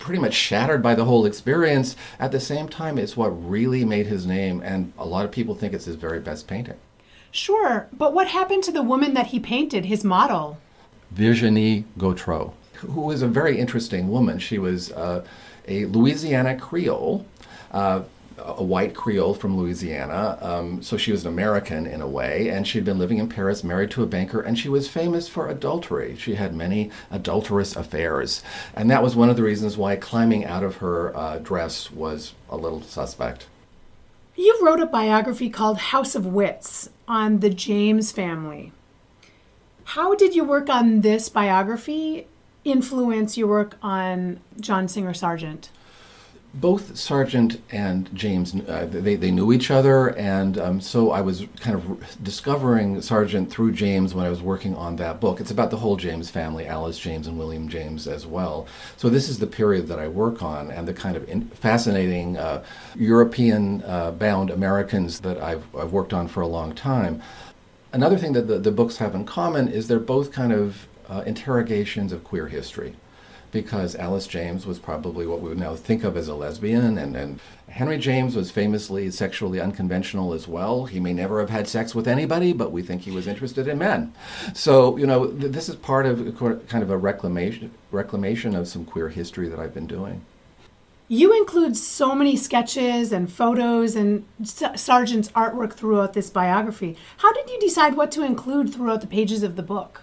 pretty 0.00 0.20
much 0.20 0.34
shattered 0.34 0.82
by 0.82 0.96
the 0.96 1.04
whole 1.04 1.24
experience. 1.24 1.94
At 2.18 2.32
the 2.32 2.40
same 2.40 2.68
time, 2.68 2.98
it's 2.98 3.16
what 3.16 3.28
really 3.28 3.84
made 3.84 4.06
his 4.06 4.26
name, 4.26 4.60
and 4.64 4.92
a 4.98 5.06
lot 5.06 5.24
of 5.24 5.30
people 5.30 5.54
think 5.54 5.72
it's 5.72 5.84
his 5.84 5.94
very 5.94 6.18
best 6.18 6.48
painting. 6.48 6.78
Sure, 7.30 7.86
but 7.92 8.12
what 8.12 8.26
happened 8.26 8.64
to 8.64 8.72
the 8.72 8.82
woman 8.82 9.14
that 9.14 9.28
he 9.28 9.38
painted, 9.38 9.84
his 9.84 10.02
model? 10.02 10.58
Virginie 11.12 11.84
Gautreau, 11.96 12.52
who 12.74 13.02
was 13.02 13.22
a 13.22 13.28
very 13.28 13.58
interesting 13.58 14.10
woman. 14.10 14.40
She 14.40 14.58
was 14.58 14.90
uh, 14.92 15.24
a 15.68 15.84
Louisiana 15.84 16.58
Creole. 16.58 17.24
Uh, 17.70 18.02
a 18.38 18.62
white 18.62 18.94
Creole 18.94 19.34
from 19.34 19.56
Louisiana. 19.56 20.38
Um, 20.40 20.82
so 20.82 20.96
she 20.96 21.12
was 21.12 21.24
an 21.24 21.32
American 21.32 21.86
in 21.86 22.00
a 22.00 22.08
way, 22.08 22.48
and 22.48 22.66
she'd 22.66 22.84
been 22.84 22.98
living 22.98 23.18
in 23.18 23.28
Paris, 23.28 23.62
married 23.62 23.90
to 23.92 24.02
a 24.02 24.06
banker, 24.06 24.40
and 24.40 24.58
she 24.58 24.68
was 24.68 24.88
famous 24.88 25.28
for 25.28 25.48
adultery. 25.48 26.16
She 26.16 26.34
had 26.34 26.54
many 26.54 26.90
adulterous 27.10 27.76
affairs. 27.76 28.42
And 28.74 28.90
that 28.90 29.02
was 29.02 29.16
one 29.16 29.30
of 29.30 29.36
the 29.36 29.42
reasons 29.42 29.76
why 29.76 29.96
climbing 29.96 30.44
out 30.44 30.62
of 30.62 30.76
her 30.76 31.16
uh, 31.16 31.38
dress 31.38 31.90
was 31.90 32.34
a 32.48 32.56
little 32.56 32.82
suspect. 32.82 33.46
You 34.36 34.58
wrote 34.62 34.80
a 34.80 34.86
biography 34.86 35.50
called 35.50 35.78
House 35.78 36.14
of 36.14 36.24
Wits 36.24 36.88
on 37.06 37.40
the 37.40 37.50
James 37.50 38.12
family. 38.12 38.72
How 39.84 40.14
did 40.14 40.34
your 40.34 40.44
work 40.44 40.70
on 40.70 41.00
this 41.00 41.28
biography 41.28 42.26
influence 42.64 43.36
your 43.36 43.48
work 43.48 43.76
on 43.82 44.40
John 44.58 44.86
Singer 44.88 45.14
Sargent? 45.14 45.70
Both 46.52 46.96
Sargent 46.96 47.62
and 47.70 48.12
James, 48.14 48.54
uh, 48.54 48.86
they, 48.90 49.14
they 49.14 49.30
knew 49.30 49.52
each 49.52 49.70
other, 49.70 50.08
and 50.16 50.58
um, 50.58 50.80
so 50.80 51.12
I 51.12 51.20
was 51.20 51.46
kind 51.60 51.76
of 51.76 52.22
discovering 52.24 53.00
Sargent 53.00 53.50
through 53.50 53.72
James 53.72 54.14
when 54.14 54.26
I 54.26 54.30
was 54.30 54.42
working 54.42 54.74
on 54.74 54.96
that 54.96 55.20
book. 55.20 55.40
It's 55.40 55.52
about 55.52 55.70
the 55.70 55.76
whole 55.76 55.96
James 55.96 56.28
family, 56.28 56.66
Alice 56.66 56.98
James 56.98 57.28
and 57.28 57.38
William 57.38 57.68
James 57.68 58.08
as 58.08 58.26
well. 58.26 58.66
So 58.96 59.08
this 59.08 59.28
is 59.28 59.38
the 59.38 59.46
period 59.46 59.86
that 59.88 60.00
I 60.00 60.08
work 60.08 60.42
on, 60.42 60.72
and 60.72 60.88
the 60.88 60.94
kind 60.94 61.16
of 61.16 61.28
in- 61.28 61.48
fascinating 61.50 62.36
uh, 62.36 62.64
European-bound 62.96 64.50
uh, 64.50 64.54
Americans 64.54 65.20
that 65.20 65.40
I've, 65.40 65.64
I've 65.76 65.92
worked 65.92 66.12
on 66.12 66.26
for 66.26 66.40
a 66.40 66.48
long 66.48 66.74
time. 66.74 67.22
Another 67.92 68.18
thing 68.18 68.32
that 68.32 68.48
the, 68.48 68.58
the 68.58 68.72
books 68.72 68.96
have 68.96 69.14
in 69.14 69.24
common 69.24 69.68
is 69.68 69.86
they're 69.86 70.00
both 70.00 70.32
kind 70.32 70.52
of 70.52 70.88
uh, 71.08 71.22
interrogations 71.26 72.12
of 72.12 72.24
queer 72.24 72.48
history 72.48 72.96
because 73.52 73.96
Alice 73.96 74.26
James 74.26 74.66
was 74.66 74.78
probably 74.78 75.26
what 75.26 75.40
we 75.40 75.48
would 75.48 75.58
now 75.58 75.74
think 75.74 76.04
of 76.04 76.16
as 76.16 76.28
a 76.28 76.34
lesbian, 76.34 76.98
and, 76.98 77.16
and 77.16 77.40
Henry 77.68 77.98
James 77.98 78.36
was 78.36 78.50
famously 78.50 79.10
sexually 79.10 79.60
unconventional 79.60 80.32
as 80.32 80.48
well. 80.48 80.86
He 80.86 81.00
may 81.00 81.12
never 81.12 81.40
have 81.40 81.50
had 81.50 81.68
sex 81.68 81.94
with 81.94 82.08
anybody, 82.08 82.52
but 82.52 82.72
we 82.72 82.82
think 82.82 83.02
he 83.02 83.10
was 83.10 83.26
interested 83.26 83.68
in 83.68 83.78
men. 83.78 84.12
So, 84.54 84.96
you 84.96 85.06
know, 85.06 85.28
th- 85.28 85.52
this 85.52 85.68
is 85.68 85.76
part 85.76 86.06
of 86.06 86.36
kind 86.68 86.82
of 86.82 86.90
a 86.90 86.96
reclamation, 86.96 87.70
reclamation 87.90 88.54
of 88.54 88.68
some 88.68 88.84
queer 88.84 89.08
history 89.08 89.48
that 89.48 89.58
I've 89.58 89.74
been 89.74 89.86
doing. 89.86 90.24
You 91.08 91.36
include 91.36 91.76
so 91.76 92.14
many 92.14 92.36
sketches 92.36 93.12
and 93.12 93.32
photos 93.32 93.96
and 93.96 94.24
Sargent's 94.44 95.28
artwork 95.30 95.72
throughout 95.72 96.12
this 96.12 96.30
biography. 96.30 96.96
How 97.16 97.32
did 97.32 97.50
you 97.50 97.58
decide 97.58 97.96
what 97.96 98.12
to 98.12 98.22
include 98.22 98.72
throughout 98.72 99.00
the 99.00 99.08
pages 99.08 99.42
of 99.42 99.56
the 99.56 99.62
book? 99.64 100.02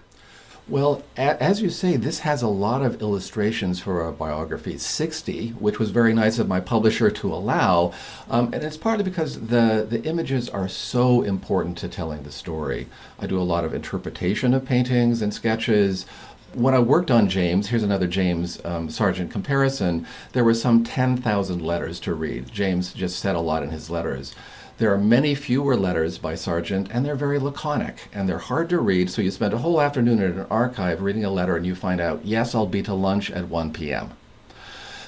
Well, 0.69 1.01
a- 1.17 1.41
as 1.41 1.62
you 1.62 1.69
say, 1.69 1.95
this 1.95 2.19
has 2.19 2.41
a 2.41 2.50
lot 2.50 2.81
of 2.81 3.01
illustrations 3.01 3.79
for 3.79 4.05
a 4.05 4.12
biography, 4.12 4.77
60, 4.77 5.50
which 5.59 5.79
was 5.79 5.91
very 5.91 6.13
nice 6.13 6.39
of 6.39 6.50
my 6.50 6.59
publisher 6.59 7.09
to 7.09 7.33
allow. 7.33 7.93
Um, 8.29 8.53
and 8.53 8.62
it's 8.63 8.75
partly 8.75 9.05
because 9.05 9.47
the, 9.47 9.88
the 9.89 10.03
images 10.03 10.50
are 10.50 10.67
so 10.67 11.21
important 11.21 11.77
to 11.77 11.88
telling 11.88 12.24
the 12.24 12.33
story. 12.33 12.88
I 13.17 13.27
do 13.27 13.39
a 13.39 13.43
lot 13.43 13.63
of 13.63 13.74
interpretation 13.74 14.53
of 14.53 14.65
paintings 14.65 15.21
and 15.21 15.33
sketches. 15.33 16.05
When 16.53 16.74
I 16.74 16.79
worked 16.79 17.12
on 17.12 17.29
James, 17.29 17.69
here's 17.69 17.83
another 17.83 18.07
James 18.07 18.59
um, 18.65 18.89
Sargent 18.89 19.31
comparison, 19.31 20.05
there 20.33 20.43
were 20.43 20.53
some 20.53 20.83
10,000 20.83 21.62
letters 21.62 21.97
to 22.01 22.13
read. 22.13 22.51
James 22.51 22.91
just 22.91 23.19
said 23.19 23.38
a 23.38 23.39
lot 23.39 23.63
in 23.63 23.69
his 23.69 23.89
letters. 23.89 24.36
There 24.77 24.93
are 24.93 25.00
many 25.00 25.34
fewer 25.34 25.75
letters 25.75 26.19
by 26.19 26.36
Sargent, 26.36 26.89
and 26.91 27.03
they're 27.03 27.15
very 27.15 27.39
laconic, 27.39 28.10
and 28.13 28.29
they're 28.29 28.38
hard 28.38 28.69
to 28.69 28.77
read, 28.77 29.10
so 29.10 29.24
you 29.24 29.31
spend 29.31 29.55
a 29.55 29.57
whole 29.57 29.81
afternoon 29.81 30.22
in 30.22 30.38
an 30.38 30.46
archive 30.51 31.01
reading 31.01 31.25
a 31.25 31.31
letter 31.31 31.55
and 31.55 31.65
you 31.65 31.74
find 31.74 32.00
out, 32.00 32.24
yes, 32.24 32.53
I'll 32.53 32.67
be 32.67 32.84
to 32.84 32.93
lunch 32.93 33.31
at 33.31 33.50
1 33.50 33.74
p.m. 33.74 34.12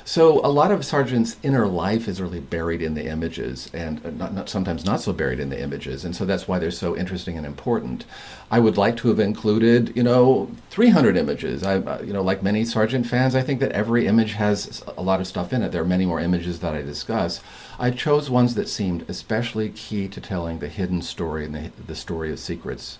So 0.05 0.39
a 0.45 0.49
lot 0.49 0.71
of 0.71 0.85
Sargent's 0.85 1.37
inner 1.43 1.67
life 1.67 2.07
is 2.07 2.21
really 2.21 2.39
buried 2.39 2.81
in 2.81 2.93
the 2.93 3.05
images, 3.05 3.69
and 3.73 4.17
not, 4.17 4.33
not, 4.33 4.49
sometimes 4.49 4.85
not 4.85 5.01
so 5.01 5.13
buried 5.13 5.39
in 5.39 5.49
the 5.49 5.61
images, 5.61 6.05
and 6.05 6.15
so 6.15 6.25
that's 6.25 6.47
why 6.47 6.59
they're 6.59 6.71
so 6.71 6.97
interesting 6.97 7.37
and 7.37 7.45
important. 7.45 8.05
I 8.49 8.59
would 8.59 8.77
like 8.77 8.97
to 8.97 9.09
have 9.09 9.19
included, 9.19 9.95
you 9.95 10.03
know, 10.03 10.49
300 10.71 11.15
images. 11.15 11.63
I, 11.63 11.75
uh, 11.75 12.01
you 12.01 12.13
know, 12.13 12.23
like 12.23 12.41
many 12.41 12.65
Sargent 12.65 13.05
fans, 13.05 13.35
I 13.35 13.41
think 13.41 13.59
that 13.59 13.71
every 13.73 14.07
image 14.07 14.33
has 14.33 14.83
a 14.97 15.01
lot 15.01 15.19
of 15.19 15.27
stuff 15.27 15.53
in 15.53 15.61
it. 15.61 15.71
There 15.71 15.83
are 15.83 15.85
many 15.85 16.05
more 16.05 16.19
images 16.19 16.59
that 16.59 16.73
I 16.73 16.81
discuss. 16.81 17.41
I 17.77 17.91
chose 17.91 18.29
ones 18.29 18.55
that 18.55 18.67
seemed 18.67 19.05
especially 19.07 19.69
key 19.69 20.07
to 20.07 20.19
telling 20.19 20.59
the 20.59 20.69
hidden 20.69 21.01
story 21.01 21.45
and 21.45 21.53
the, 21.53 21.71
the 21.85 21.95
story 21.95 22.31
of 22.31 22.39
secrets 22.39 22.97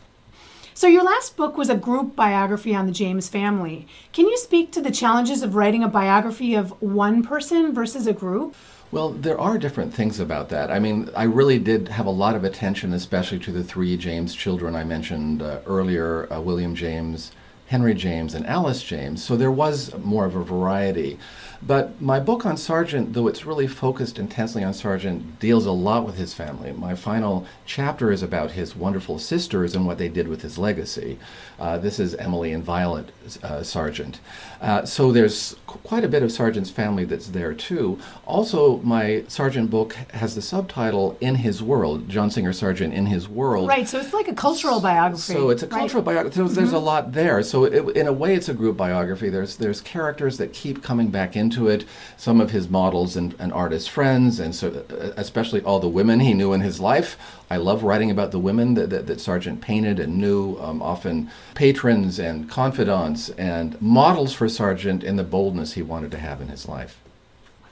so, 0.80 0.88
your 0.88 1.04
last 1.04 1.36
book 1.36 1.58
was 1.58 1.68
a 1.68 1.76
group 1.76 2.16
biography 2.16 2.74
on 2.74 2.86
the 2.86 2.94
James 2.94 3.28
family. 3.28 3.86
Can 4.14 4.30
you 4.30 4.38
speak 4.38 4.72
to 4.72 4.82
the 4.82 4.92
challenges 4.92 5.44
of 5.44 5.54
writing 5.54 5.84
a 5.84 5.90
biography 5.90 6.56
of 6.56 6.72
one 6.82 7.22
person 7.22 7.74
versus 7.74 8.08
a 8.08 8.14
group? 8.14 8.56
Well, 8.90 9.10
there 9.10 9.38
are 9.38 9.58
different 9.58 9.94
things 9.94 10.22
about 10.22 10.48
that. 10.52 10.72
I 10.72 10.80
mean, 10.80 11.10
I 11.18 11.24
really 11.24 11.60
did 11.60 11.90
have 11.90 12.06
a 12.06 12.10
lot 12.12 12.34
of 12.34 12.46
attention, 12.46 12.94
especially 12.94 13.40
to 13.40 13.52
the 13.52 13.62
three 13.62 13.98
James 13.98 14.34
children 14.34 14.74
I 14.74 14.86
mentioned 14.86 15.42
uh, 15.42 15.60
earlier 15.66 16.32
uh, 16.32 16.40
William 16.40 16.74
James, 16.76 17.34
Henry 17.70 17.94
James 17.94 18.34
and 18.34 18.48
Alice 18.48 18.82
James, 18.82 19.24
so 19.24 19.38
there 19.38 19.52
was 19.52 19.96
more 20.00 20.26
of 20.26 20.36
a 20.36 20.44
variety. 20.44 21.20
But 21.62 22.02
my 22.02 22.20
book 22.20 22.46
on 22.46 22.56
Sargent, 22.56 23.14
though 23.14 23.28
it's 23.28 23.46
really 23.46 23.68
focused 23.68 24.18
intensely 24.18 24.64
on 24.64 24.74
Sargent, 24.74 25.40
deals 25.40 25.66
a 25.66 25.72
lot 25.72 26.06
with 26.06 26.16
his 26.16 26.34
family. 26.34 26.72
My 26.72 26.96
final 26.96 27.46
chapter 27.66 28.12
is 28.12 28.24
about 28.24 28.52
his 28.52 28.76
wonderful 28.76 29.20
sisters 29.20 29.76
and 29.76 29.86
what 29.86 29.98
they 29.98 30.08
did 30.08 30.30
with 30.30 30.42
his 30.42 30.58
legacy. 30.58 31.20
Uh, 31.60 31.78
this 31.78 32.00
is 32.00 32.16
Emily 32.16 32.54
and 32.54 32.64
Violet 32.64 33.12
uh, 33.44 33.62
Sargent. 33.62 34.22
Uh, 34.62 34.86
so 34.86 35.12
there's 35.12 35.58
qu- 35.68 35.80
quite 35.80 36.06
a 36.06 36.08
bit 36.08 36.24
of 36.24 36.32
Sargent's 36.32 36.70
family 36.70 37.04
that's 37.04 37.28
there 37.28 37.54
too. 37.54 38.00
Also, 38.26 38.78
my 38.78 39.26
Sargent 39.28 39.70
book 39.70 39.94
has 40.14 40.36
the 40.36 40.42
subtitle 40.42 41.18
In 41.20 41.36
His 41.36 41.62
World, 41.62 42.08
John 42.08 42.32
Singer 42.32 42.54
Sargent 42.54 42.94
in 42.94 43.06
His 43.06 43.28
World. 43.28 43.68
Right, 43.68 43.88
so 43.88 44.00
it's 44.00 44.14
like 44.14 44.30
a 44.30 44.34
cultural 44.34 44.80
biography. 44.80 45.34
So 45.34 45.50
it's 45.50 45.64
a 45.64 45.68
cultural 45.68 46.04
right? 46.04 46.16
biography. 46.16 46.38
So 46.38 46.46
mm-hmm. 46.46 46.54
there's 46.54 46.72
a 46.72 46.80
lot 46.80 47.12
there. 47.12 47.44
So 47.44 47.59
it, 47.66 47.98
in 47.98 48.08
a 48.08 48.14
way, 48.14 48.36
it's 48.36 48.50
a 48.50 48.54
group 48.54 48.78
biography. 48.78 49.30
There's 49.30 49.58
there's 49.58 49.82
characters 49.82 50.38
that 50.38 50.54
keep 50.54 50.84
coming 50.84 51.10
back 51.10 51.36
into 51.36 51.68
it. 51.68 51.86
Some 52.18 52.42
of 52.42 52.52
his 52.52 52.70
models 52.70 53.16
and, 53.16 53.36
and 53.40 53.54
artist 53.54 53.90
friends, 53.90 54.40
and 54.40 54.56
so 54.56 54.86
uh, 54.90 55.14
especially 55.18 55.62
all 55.62 55.80
the 55.80 55.88
women 55.88 56.20
he 56.20 56.34
knew 56.34 56.54
in 56.54 56.62
his 56.62 56.80
life. 56.80 57.18
I 57.50 57.58
love 57.58 57.84
writing 57.84 58.12
about 58.12 58.32
the 58.32 58.40
women 58.40 58.76
that, 58.76 58.90
that, 58.92 59.08
that 59.08 59.20
Sargent 59.20 59.62
painted 59.62 60.00
and 60.00 60.18
knew, 60.18 60.58
um, 60.60 60.82
often 60.82 61.32
patrons 61.56 62.20
and 62.20 62.48
confidants 62.50 63.30
and 63.30 63.82
models 63.82 64.34
for 64.34 64.48
Sargent 64.48 65.04
in 65.04 65.16
the 65.16 65.24
boldness 65.24 65.74
he 65.74 65.82
wanted 65.82 66.12
to 66.12 66.20
have 66.20 66.42
in 66.42 66.50
his 66.50 66.68
life. 66.68 67.00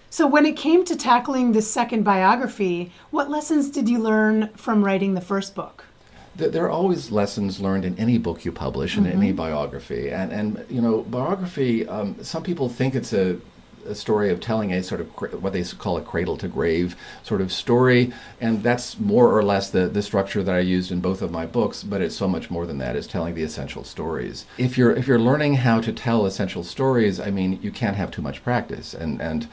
So, 0.10 0.25
when 0.25 0.46
it 0.46 0.56
came 0.56 0.86
to 0.86 0.96
tackling 0.96 1.51
the 1.51 1.62
second 1.62 2.03
biography, 2.03 2.91
what 3.12 3.29
lessons 3.29 3.70
did 3.70 3.89
you 3.89 4.00
learn 4.00 4.50
from 4.56 4.84
writing 4.84 5.13
the 5.13 5.22
first 5.22 5.53
book? 5.53 5.84
There 6.38 6.63
are 6.65 6.70
always 6.70 7.12
lessons 7.12 7.60
learned 7.60 7.84
in 7.84 7.98
any 7.98 8.17
book 8.17 8.46
you 8.46 8.51
publish 8.51 8.96
and 8.96 9.08
mm-hmm. 9.08 9.17
any 9.17 9.32
biography 9.32 10.10
and 10.10 10.32
and 10.32 10.65
you 10.70 10.82
know 10.82 11.01
biography 11.03 11.88
um, 11.88 12.15
some 12.24 12.44
people 12.44 12.70
think 12.70 12.96
it's 12.96 13.13
a 13.13 13.38
a 13.88 13.96
story 13.96 14.29
of 14.29 14.39
telling 14.39 14.74
a 14.74 14.84
sort 14.84 15.01
of 15.01 15.41
what 15.41 15.53
they 15.53 15.63
call 15.63 15.98
a 15.98 16.01
cradle 16.01 16.38
to 16.38 16.48
grave 16.48 16.96
sort 17.24 17.41
of 17.41 17.51
story, 17.51 18.12
and 18.39 18.62
that's 18.63 19.00
more 19.00 19.36
or 19.36 19.44
less 19.44 19.70
the, 19.70 19.88
the 19.88 20.01
structure 20.01 20.44
that 20.44 20.53
I 20.53 20.60
used 20.60 20.91
in 20.91 21.00
both 21.00 21.22
of 21.22 21.32
my 21.32 21.46
books. 21.46 21.84
But 21.84 22.01
it's 22.01 22.15
so 22.15 22.27
much 22.27 22.50
more 22.50 22.65
than 22.65 22.77
that. 22.79 22.96
It's 22.96 23.08
telling 23.08 23.36
the 23.36 23.44
essential 23.44 23.84
stories. 23.84 24.46
If 24.58 24.77
you're 24.77 24.91
if 24.91 25.08
you're 25.08 25.20
learning 25.20 25.56
how 25.56 25.82
to 25.82 25.91
tell 25.94 26.25
essential 26.25 26.63
stories, 26.63 27.20
I 27.20 27.32
mean, 27.32 27.60
you 27.62 27.72
can't 27.72 27.96
have 27.96 28.12
too 28.12 28.22
much 28.22 28.44
practice. 28.44 28.94
And 28.94 29.22
and 29.22 29.48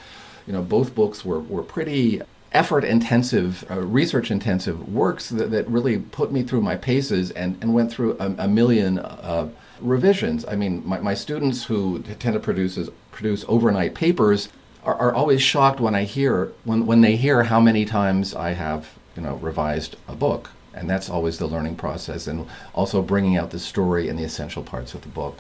you 0.47 0.53
know, 0.53 0.63
both 0.63 0.95
books 0.95 1.25
were 1.25 1.41
were 1.41 1.63
pretty 1.63 2.21
effort 2.55 2.85
intensive, 2.85 3.65
uh, 3.71 3.81
research 3.81 4.31
intensive 4.31 4.89
works 4.93 5.29
that, 5.29 5.51
that 5.51 5.69
really 5.69 5.99
put 5.99 6.33
me 6.33 6.43
through 6.43 6.63
my 6.63 6.77
paces 6.77 7.31
and, 7.33 7.59
and 7.61 7.75
went 7.75 7.91
through 7.91 8.17
a, 8.19 8.35
a 8.39 8.49
million 8.49 9.01
uh, 9.01 9.49
revisions. 9.81 10.45
I 10.47 10.55
mean, 10.55 10.83
my, 10.87 11.01
my 11.01 11.15
students 11.15 11.65
who 11.65 12.01
tend 12.01 12.35
to 12.35 12.41
produce, 12.41 12.79
produce 13.11 13.45
overnight 13.49 13.95
papers 13.95 14.49
are, 14.85 14.95
are 14.97 15.15
always 15.15 15.43
shocked 15.43 15.81
when 15.81 15.95
I 15.95 16.05
hear 16.05 16.53
when, 16.65 16.87
when 16.87 17.01
they 17.01 17.17
hear 17.17 17.43
how 17.45 17.61
many 17.61 17.85
times 17.85 18.35
I 18.35 18.51
have 18.51 18.91
you 19.17 19.23
know 19.23 19.37
revised 19.37 19.97
a 20.09 20.15
book, 20.15 20.51
and 20.75 20.89
that's 20.89 21.11
always 21.11 21.39
the 21.39 21.47
learning 21.47 21.77
process, 21.77 22.27
and 22.27 22.47
also 22.75 23.03
bringing 23.03 23.37
out 23.37 23.51
the 23.51 23.59
story 23.59 24.09
and 24.09 24.19
the 24.19 24.25
essential 24.25 24.63
parts 24.63 24.95
of 24.95 25.03
the 25.03 25.09
book. 25.09 25.39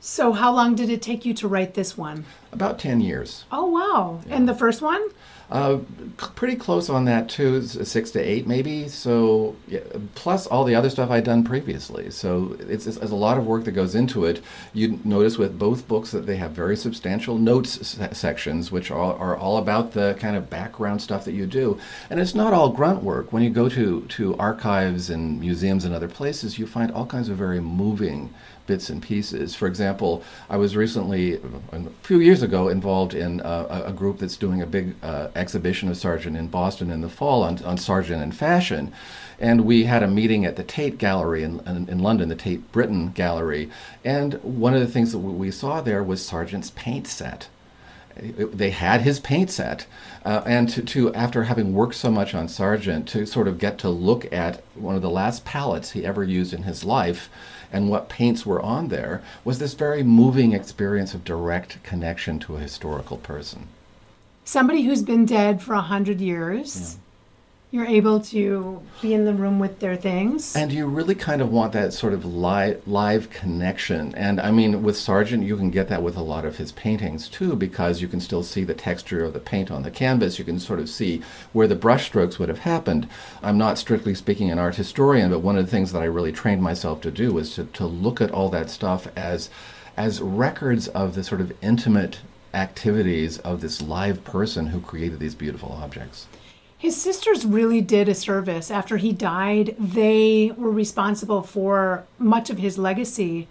So, 0.00 0.32
how 0.32 0.52
long 0.52 0.74
did 0.74 0.88
it 0.88 1.02
take 1.02 1.24
you 1.24 1.34
to 1.34 1.48
write 1.48 1.74
this 1.74 1.96
one? 1.98 2.24
About 2.52 2.78
ten 2.78 3.00
years. 3.00 3.44
Oh 3.50 3.66
wow! 3.66 4.20
Yeah. 4.26 4.36
And 4.36 4.48
the 4.48 4.54
first 4.54 4.82
one? 4.82 5.02
Uh, 5.48 5.78
pretty 6.16 6.56
close 6.56 6.90
on 6.90 7.04
that 7.04 7.28
too, 7.28 7.62
six 7.62 8.10
to 8.10 8.20
eight 8.20 8.48
maybe. 8.48 8.88
So 8.88 9.54
yeah, 9.68 9.80
plus 10.16 10.46
all 10.46 10.64
the 10.64 10.74
other 10.74 10.90
stuff 10.90 11.08
I'd 11.10 11.22
done 11.22 11.44
previously. 11.44 12.10
So 12.10 12.56
it's, 12.60 12.86
it's, 12.86 12.96
it's, 12.96 13.12
a 13.12 13.16
lot 13.16 13.38
of 13.38 13.46
work 13.46 13.64
that 13.64 13.72
goes 13.72 13.94
into 13.94 14.24
it. 14.24 14.42
You 14.72 14.98
notice 15.04 15.38
with 15.38 15.56
both 15.56 15.86
books 15.86 16.10
that 16.10 16.26
they 16.26 16.36
have 16.36 16.50
very 16.50 16.76
substantial 16.76 17.38
notes 17.38 17.86
se- 17.86 18.14
sections, 18.14 18.72
which 18.72 18.90
are, 18.90 19.14
are 19.14 19.36
all 19.36 19.58
about 19.58 19.92
the 19.92 20.16
kind 20.18 20.36
of 20.36 20.50
background 20.50 21.00
stuff 21.00 21.24
that 21.26 21.32
you 21.32 21.46
do. 21.46 21.78
And 22.10 22.18
it's 22.18 22.34
not 22.34 22.52
all 22.52 22.70
grunt 22.70 23.04
work. 23.04 23.32
When 23.32 23.44
you 23.44 23.50
go 23.50 23.68
to 23.68 24.00
to 24.00 24.36
archives 24.38 25.10
and 25.10 25.38
museums 25.38 25.84
and 25.84 25.94
other 25.94 26.08
places, 26.08 26.58
you 26.58 26.66
find 26.66 26.90
all 26.90 27.06
kinds 27.06 27.28
of 27.28 27.36
very 27.36 27.60
moving 27.60 28.34
bits 28.66 28.90
and 28.90 29.02
pieces. 29.02 29.54
For 29.54 29.66
example, 29.66 30.22
I 30.50 30.56
was 30.56 30.76
recently, 30.76 31.40
a 31.72 31.80
few 32.02 32.20
years 32.20 32.42
ago, 32.42 32.68
involved 32.68 33.14
in 33.14 33.40
uh, 33.40 33.84
a 33.86 33.92
group 33.92 34.18
that's 34.18 34.36
doing 34.36 34.62
a 34.62 34.66
big 34.66 34.94
uh, 35.02 35.28
exhibition 35.34 35.88
of 35.88 35.96
Sargent 35.96 36.36
in 36.36 36.48
Boston 36.48 36.90
in 36.90 37.00
the 37.00 37.08
fall 37.08 37.42
on, 37.42 37.62
on 37.64 37.78
Sargent 37.78 38.22
and 38.22 38.34
fashion. 38.34 38.92
And 39.38 39.64
we 39.64 39.84
had 39.84 40.02
a 40.02 40.08
meeting 40.08 40.44
at 40.44 40.56
the 40.56 40.64
Tate 40.64 40.98
Gallery 40.98 41.42
in, 41.42 41.60
in, 41.60 41.88
in 41.88 41.98
London, 41.98 42.28
the 42.28 42.36
Tate 42.36 42.72
Britain 42.72 43.10
Gallery. 43.10 43.70
And 44.04 44.34
one 44.42 44.74
of 44.74 44.80
the 44.80 44.86
things 44.86 45.12
that 45.12 45.18
we 45.18 45.50
saw 45.50 45.80
there 45.80 46.02
was 46.02 46.24
Sargent's 46.24 46.70
paint 46.70 47.06
set 47.06 47.48
they 48.18 48.70
had 48.70 49.02
his 49.02 49.20
paint 49.20 49.50
set, 49.50 49.86
uh, 50.24 50.42
and 50.46 50.68
to, 50.70 50.82
to, 50.82 51.14
after 51.14 51.44
having 51.44 51.74
worked 51.74 51.94
so 51.94 52.10
much 52.10 52.34
on 52.34 52.48
Sargent, 52.48 53.06
to 53.08 53.26
sort 53.26 53.48
of 53.48 53.58
get 53.58 53.78
to 53.78 53.90
look 53.90 54.32
at 54.32 54.62
one 54.74 54.96
of 54.96 55.02
the 55.02 55.10
last 55.10 55.44
palettes 55.44 55.90
he 55.90 56.04
ever 56.04 56.24
used 56.24 56.54
in 56.54 56.62
his 56.62 56.82
life, 56.82 57.28
and 57.72 57.88
what 57.90 58.08
paints 58.08 58.44
were 58.44 58.60
on 58.60 58.88
there 58.88 59.22
was 59.44 59.58
this 59.58 59.74
very 59.74 60.02
moving 60.02 60.52
experience 60.52 61.14
of 61.14 61.24
direct 61.24 61.82
connection 61.82 62.38
to 62.40 62.56
a 62.56 62.60
historical 62.60 63.16
person. 63.16 63.68
Somebody 64.44 64.82
who's 64.82 65.02
been 65.02 65.26
dead 65.26 65.60
for 65.62 65.74
a 65.74 65.80
hundred 65.80 66.20
years. 66.20 66.96
Yeah 66.96 67.00
you're 67.72 67.86
able 67.86 68.20
to 68.20 68.80
be 69.02 69.12
in 69.12 69.24
the 69.24 69.34
room 69.34 69.58
with 69.58 69.80
their 69.80 69.96
things. 69.96 70.54
And 70.54 70.72
you 70.72 70.86
really 70.86 71.16
kind 71.16 71.42
of 71.42 71.50
want 71.50 71.72
that 71.72 71.92
sort 71.92 72.12
of 72.12 72.24
live 72.24 72.80
live 72.86 73.28
connection. 73.28 74.14
And 74.14 74.40
I 74.40 74.50
mean, 74.50 74.82
with 74.82 74.96
Sargent, 74.96 75.42
you 75.42 75.56
can 75.56 75.70
get 75.70 75.88
that 75.88 76.02
with 76.02 76.16
a 76.16 76.22
lot 76.22 76.44
of 76.44 76.56
his 76.56 76.72
paintings 76.72 77.28
too, 77.28 77.56
because 77.56 78.00
you 78.00 78.08
can 78.08 78.20
still 78.20 78.44
see 78.44 78.62
the 78.62 78.74
texture 78.74 79.24
of 79.24 79.32
the 79.32 79.40
paint 79.40 79.70
on 79.70 79.82
the 79.82 79.90
canvas. 79.90 80.38
You 80.38 80.44
can 80.44 80.60
sort 80.60 80.78
of 80.78 80.88
see 80.88 81.22
where 81.52 81.66
the 81.66 81.76
brushstrokes 81.76 82.38
would 82.38 82.48
have 82.48 82.60
happened. 82.60 83.08
I'm 83.42 83.58
not 83.58 83.78
strictly 83.78 84.14
speaking 84.14 84.50
an 84.50 84.58
art 84.58 84.76
historian, 84.76 85.30
but 85.30 85.40
one 85.40 85.58
of 85.58 85.64
the 85.64 85.70
things 85.70 85.92
that 85.92 86.02
I 86.02 86.06
really 86.06 86.32
trained 86.32 86.62
myself 86.62 87.00
to 87.02 87.10
do 87.10 87.32
was 87.32 87.54
to, 87.56 87.64
to 87.64 87.86
look 87.86 88.20
at 88.20 88.30
all 88.30 88.48
that 88.50 88.70
stuff 88.70 89.08
as 89.16 89.50
as 89.96 90.20
records 90.20 90.88
of 90.88 91.14
the 91.14 91.24
sort 91.24 91.40
of 91.40 91.52
intimate 91.62 92.20
activities 92.52 93.38
of 93.38 93.60
this 93.60 93.80
live 93.80 94.22
person 94.24 94.66
who 94.66 94.80
created 94.80 95.18
these 95.18 95.34
beautiful 95.34 95.72
objects. 95.72 96.26
His 96.78 97.00
sisters 97.00 97.46
really 97.46 97.80
did 97.80 98.08
a 98.08 98.14
service. 98.14 98.70
After 98.70 98.98
he 98.98 99.12
died, 99.12 99.74
they 99.78 100.52
were 100.56 100.70
responsible 100.70 101.42
for 101.42 102.04
much 102.18 102.50
of 102.50 102.58
his 102.58 102.76
legacy. 102.76 103.48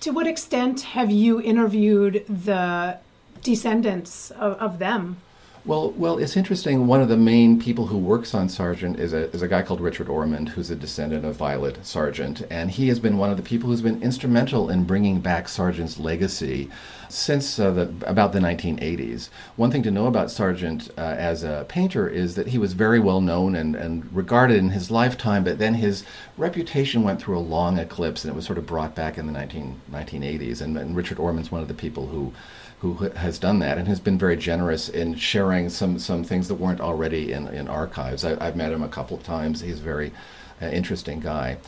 To 0.00 0.10
what 0.10 0.26
extent 0.26 0.80
have 0.80 1.10
you 1.10 1.40
interviewed 1.40 2.24
the 2.26 2.98
descendants 3.42 4.30
of, 4.32 4.54
of 4.54 4.78
them? 4.78 5.18
Well, 5.64 5.92
well, 5.92 6.18
it's 6.18 6.36
interesting. 6.36 6.88
One 6.88 7.00
of 7.00 7.08
the 7.08 7.16
main 7.16 7.60
people 7.60 7.86
who 7.86 7.96
works 7.96 8.34
on 8.34 8.48
Sargent 8.48 8.98
is 8.98 9.12
a, 9.12 9.30
is 9.30 9.42
a 9.42 9.48
guy 9.48 9.62
called 9.62 9.80
Richard 9.80 10.08
Ormond, 10.08 10.48
who's 10.48 10.72
a 10.72 10.74
descendant 10.74 11.24
of 11.24 11.36
Violet 11.36 11.86
Sargent, 11.86 12.42
and 12.50 12.68
he 12.68 12.88
has 12.88 12.98
been 12.98 13.16
one 13.16 13.30
of 13.30 13.36
the 13.36 13.44
people 13.44 13.70
who's 13.70 13.80
been 13.80 14.02
instrumental 14.02 14.68
in 14.68 14.82
bringing 14.82 15.20
back 15.20 15.48
Sargent's 15.48 16.00
legacy 16.00 16.68
since 17.08 17.60
uh, 17.60 17.70
the, 17.70 17.82
about 18.04 18.32
the 18.32 18.40
1980s. 18.40 19.28
One 19.54 19.70
thing 19.70 19.84
to 19.84 19.92
know 19.92 20.06
about 20.06 20.32
Sargent 20.32 20.90
uh, 20.98 21.02
as 21.02 21.44
a 21.44 21.64
painter 21.68 22.08
is 22.08 22.34
that 22.34 22.48
he 22.48 22.58
was 22.58 22.72
very 22.72 22.98
well 22.98 23.20
known 23.20 23.54
and, 23.54 23.76
and 23.76 24.12
regarded 24.12 24.56
in 24.56 24.70
his 24.70 24.90
lifetime, 24.90 25.44
but 25.44 25.58
then 25.60 25.74
his 25.74 26.04
reputation 26.36 27.04
went 27.04 27.22
through 27.22 27.38
a 27.38 27.40
long 27.40 27.78
eclipse, 27.78 28.24
and 28.24 28.32
it 28.32 28.34
was 28.34 28.46
sort 28.46 28.58
of 28.58 28.66
brought 28.66 28.96
back 28.96 29.16
in 29.16 29.26
the 29.26 29.32
19, 29.32 29.80
1980s. 29.92 30.60
And, 30.60 30.76
and 30.76 30.96
Richard 30.96 31.20
Ormond's 31.20 31.52
one 31.52 31.62
of 31.62 31.68
the 31.68 31.74
people 31.74 32.08
who 32.08 32.32
who 32.82 32.94
has 32.94 33.38
done 33.38 33.60
that 33.60 33.78
and 33.78 33.86
has 33.86 34.00
been 34.00 34.18
very 34.18 34.36
generous 34.36 34.88
in 34.88 35.14
sharing 35.14 35.68
some, 35.68 36.00
some 36.00 36.24
things 36.24 36.48
that 36.48 36.56
weren't 36.56 36.80
already 36.80 37.32
in, 37.32 37.46
in 37.46 37.68
archives. 37.68 38.24
I, 38.24 38.42
have 38.42 38.56
met 38.56 38.72
him 38.72 38.82
a 38.82 38.88
couple 38.88 39.16
of 39.16 39.22
times. 39.22 39.60
He's 39.60 39.78
a 39.78 39.82
very 39.82 40.12
uh, 40.60 40.66
interesting 40.66 41.20
guy. 41.20 41.58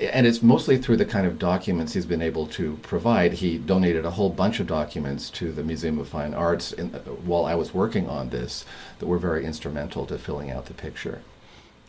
And 0.00 0.26
it's 0.26 0.42
mostly 0.42 0.76
through 0.76 0.96
the 0.96 1.04
kind 1.04 1.28
of 1.28 1.38
documents 1.38 1.92
he's 1.92 2.06
been 2.06 2.20
able 2.20 2.48
to 2.48 2.76
provide. 2.82 3.34
He 3.34 3.56
donated 3.56 4.04
a 4.04 4.10
whole 4.10 4.30
bunch 4.30 4.58
of 4.58 4.66
documents 4.66 5.30
to 5.30 5.52
the 5.52 5.62
Museum 5.62 6.00
of 6.00 6.08
Fine 6.08 6.34
Arts 6.34 6.72
in, 6.72 6.92
uh, 6.92 6.98
while 6.98 7.44
I 7.44 7.54
was 7.54 7.72
working 7.72 8.08
on 8.08 8.30
this 8.30 8.64
that 8.98 9.06
were 9.06 9.18
very 9.18 9.46
instrumental 9.46 10.06
to 10.06 10.18
filling 10.18 10.50
out 10.50 10.66
the 10.66 10.74
picture. 10.74 11.22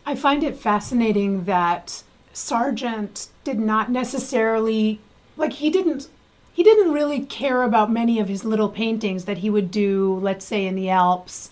I 0.06 0.14
find 0.14 0.44
it 0.44 0.56
fascinating 0.56 1.42
that 1.46 2.04
Sargent 2.32 3.30
did 3.42 3.58
not 3.58 3.90
necessarily, 3.90 5.00
like, 5.36 5.54
he 5.54 5.70
didn't 5.70 6.08
he 6.56 6.62
didn't 6.62 6.94
really 6.94 7.20
care 7.20 7.62
about 7.64 7.92
many 7.92 8.18
of 8.18 8.28
his 8.28 8.42
little 8.42 8.70
paintings 8.70 9.26
that 9.26 9.38
he 9.38 9.50
would 9.50 9.70
do, 9.70 10.18
let's 10.22 10.42
say 10.42 10.64
in 10.64 10.74
the 10.74 10.88
Alps. 10.88 11.50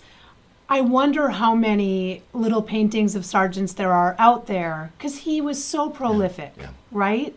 I 0.67 0.81
wonder 0.81 1.29
how 1.29 1.53
many 1.53 2.23
little 2.33 2.63
paintings 2.63 3.13
of 3.13 3.23
Sargent's 3.23 3.73
there 3.73 3.93
are 3.93 4.15
out 4.17 4.47
there 4.47 4.91
because 4.97 5.19
he 5.19 5.41
was 5.41 5.63
so 5.63 5.91
prolific, 5.91 6.53
yeah, 6.57 6.63
yeah. 6.63 6.69
right? 6.89 7.35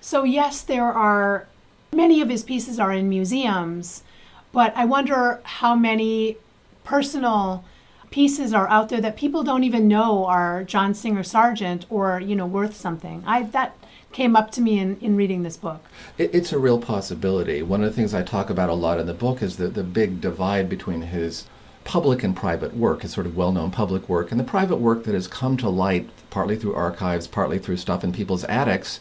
So, 0.00 0.22
yes, 0.22 0.62
there 0.62 0.92
are 0.92 1.48
many 1.92 2.20
of 2.22 2.28
his 2.28 2.44
pieces 2.44 2.78
are 2.78 2.92
in 2.92 3.08
museums, 3.08 4.04
but 4.52 4.72
I 4.76 4.84
wonder 4.84 5.40
how 5.42 5.74
many 5.74 6.36
personal 6.84 7.64
pieces 8.12 8.54
are 8.54 8.68
out 8.68 8.90
there 8.90 9.00
that 9.00 9.16
people 9.16 9.42
don't 9.42 9.64
even 9.64 9.88
know 9.88 10.24
are 10.26 10.62
John 10.62 10.94
Singer 10.94 11.24
Sargent 11.24 11.84
or, 11.90 12.20
you 12.20 12.36
know, 12.36 12.46
worth 12.46 12.76
something. 12.76 13.24
I 13.26 13.42
that 13.42 13.76
came 14.12 14.36
up 14.36 14.50
to 14.52 14.60
me 14.60 14.78
in, 14.78 14.98
in 15.00 15.16
reading 15.16 15.42
this 15.42 15.56
book. 15.56 15.84
It, 16.16 16.34
it's 16.34 16.52
a 16.52 16.58
real 16.58 16.80
possibility. 16.80 17.62
One 17.62 17.82
of 17.82 17.90
the 17.90 17.96
things 17.96 18.14
I 18.14 18.22
talk 18.22 18.50
about 18.50 18.70
a 18.70 18.74
lot 18.74 19.00
in 19.00 19.06
the 19.06 19.14
book 19.14 19.42
is 19.42 19.56
the, 19.56 19.68
the 19.68 19.84
big 19.84 20.20
divide 20.20 20.68
between 20.68 21.02
his 21.02 21.46
public 21.84 22.22
and 22.22 22.36
private 22.36 22.76
work, 22.76 23.02
his 23.02 23.12
sort 23.12 23.26
of 23.26 23.36
well 23.36 23.52
known 23.52 23.70
public 23.70 24.08
work, 24.08 24.30
and 24.30 24.38
the 24.38 24.44
private 24.44 24.76
work 24.76 25.04
that 25.04 25.14
has 25.14 25.26
come 25.26 25.56
to 25.56 25.68
light 25.68 26.08
partly 26.30 26.56
through 26.56 26.74
archives, 26.74 27.26
partly 27.26 27.58
through 27.58 27.76
stuff 27.76 28.04
in 28.04 28.12
people's 28.12 28.44
attics 28.44 29.00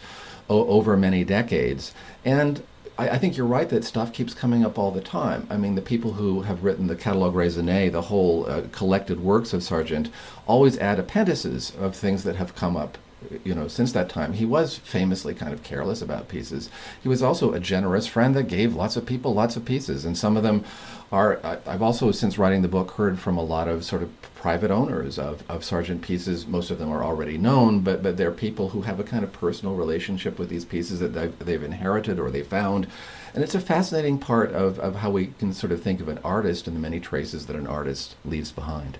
o- 0.49 0.67
over 0.67 0.95
many 0.95 1.23
decades. 1.23 1.93
And 2.23 2.63
I, 2.97 3.09
I, 3.09 3.17
think 3.17 3.35
you're 3.35 3.45
right 3.45 3.67
that 3.69 3.83
stuff 3.83 4.13
keeps 4.13 4.33
coming 4.33 4.65
up 4.65 4.77
all 4.77 4.91
the 4.91 5.01
time. 5.01 5.47
I 5.49 5.57
mean, 5.57 5.75
the 5.75 5.81
people 5.81 6.13
who 6.13 6.43
have 6.43 6.63
written 6.63 6.87
the 6.87 6.95
Catalogue 6.95 7.33
Raisonné, 7.33 7.91
the 7.91 8.03
whole 8.03 8.49
uh, 8.49 8.63
collected 8.71 9.19
works 9.19 9.53
of 9.53 9.63
Sargent, 9.63 10.09
always 10.45 10.77
add 10.77 10.99
appendices 10.99 11.73
of 11.79 11.95
things 11.95 12.23
that 12.23 12.37
have 12.37 12.55
come 12.55 12.77
up 12.77 12.97
you 13.43 13.55
know, 13.55 13.67
since 13.67 13.91
that 13.93 14.09
time, 14.09 14.33
he 14.33 14.45
was 14.45 14.77
famously 14.77 15.33
kind 15.33 15.51
of 15.51 15.63
careless 15.63 16.01
about 16.01 16.27
pieces. 16.27 16.69
He 17.01 17.09
was 17.09 17.23
also 17.23 17.53
a 17.53 17.59
generous 17.59 18.05
friend 18.05 18.35
that 18.35 18.47
gave 18.47 18.75
lots 18.75 18.95
of 18.95 19.05
people 19.05 19.33
lots 19.33 19.55
of 19.55 19.65
pieces, 19.65 20.05
and 20.05 20.17
some 20.17 20.37
of 20.37 20.43
them 20.43 20.63
are. 21.11 21.39
I've 21.43 21.81
also, 21.81 22.11
since 22.11 22.37
writing 22.37 22.61
the 22.61 22.67
book, 22.67 22.91
heard 22.91 23.19
from 23.19 23.37
a 23.37 23.43
lot 23.43 23.67
of 23.67 23.83
sort 23.83 24.03
of 24.03 24.09
private 24.35 24.69
owners 24.69 25.17
of, 25.17 25.43
of 25.49 25.63
Sargent 25.63 26.03
pieces. 26.03 26.45
Most 26.45 26.69
of 26.69 26.77
them 26.77 26.91
are 26.91 27.03
already 27.03 27.37
known, 27.37 27.79
but 27.79 28.03
but 28.03 28.17
they're 28.17 28.31
people 28.31 28.69
who 28.69 28.81
have 28.83 28.99
a 28.99 29.03
kind 29.03 29.23
of 29.23 29.33
personal 29.33 29.75
relationship 29.75 30.37
with 30.37 30.49
these 30.49 30.65
pieces 30.65 30.99
that 30.99 31.13
they've, 31.13 31.37
they've 31.39 31.63
inherited 31.63 32.19
or 32.19 32.29
they 32.29 32.43
found, 32.43 32.87
and 33.33 33.43
it's 33.43 33.55
a 33.55 33.61
fascinating 33.61 34.19
part 34.19 34.51
of, 34.51 34.79
of 34.79 34.97
how 34.97 35.09
we 35.09 35.27
can 35.39 35.53
sort 35.53 35.71
of 35.71 35.81
think 35.81 36.01
of 36.01 36.07
an 36.07 36.19
artist 36.23 36.67
and 36.67 36.75
the 36.75 36.81
many 36.81 36.99
traces 36.99 37.47
that 37.47 37.55
an 37.55 37.67
artist 37.67 38.15
leaves 38.23 38.51
behind. 38.51 38.99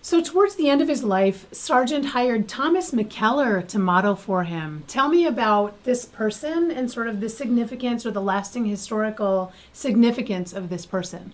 So, 0.00 0.22
towards 0.22 0.54
the 0.54 0.70
end 0.70 0.80
of 0.80 0.88
his 0.88 1.02
life, 1.02 1.46
Sargent 1.52 2.06
hired 2.06 2.48
Thomas 2.48 2.92
McKeller 2.92 3.66
to 3.68 3.78
model 3.78 4.14
for 4.14 4.44
him. 4.44 4.84
Tell 4.86 5.08
me 5.08 5.26
about 5.26 5.82
this 5.84 6.04
person 6.04 6.70
and 6.70 6.90
sort 6.90 7.08
of 7.08 7.20
the 7.20 7.28
significance 7.28 8.06
or 8.06 8.12
the 8.12 8.22
lasting 8.22 8.64
historical 8.66 9.52
significance 9.72 10.52
of 10.52 10.70
this 10.70 10.86
person. 10.86 11.32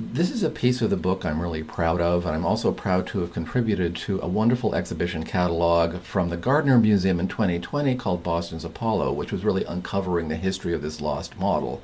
This 0.00 0.30
is 0.30 0.44
a 0.44 0.50
piece 0.50 0.80
of 0.80 0.90
the 0.90 0.96
book 0.96 1.24
I'm 1.24 1.40
really 1.42 1.64
proud 1.64 2.00
of, 2.00 2.24
and 2.24 2.32
I'm 2.32 2.46
also 2.46 2.70
proud 2.70 3.08
to 3.08 3.18
have 3.18 3.32
contributed 3.32 3.96
to 3.96 4.20
a 4.20 4.28
wonderful 4.28 4.76
exhibition 4.76 5.24
catalog 5.24 6.00
from 6.02 6.28
the 6.28 6.36
Gardner 6.36 6.78
Museum 6.78 7.18
in 7.18 7.26
2020 7.26 7.96
called 7.96 8.22
Boston's 8.22 8.64
Apollo, 8.64 9.14
which 9.14 9.32
was 9.32 9.44
really 9.44 9.64
uncovering 9.64 10.28
the 10.28 10.36
history 10.36 10.72
of 10.72 10.82
this 10.82 11.00
lost 11.00 11.36
model. 11.36 11.82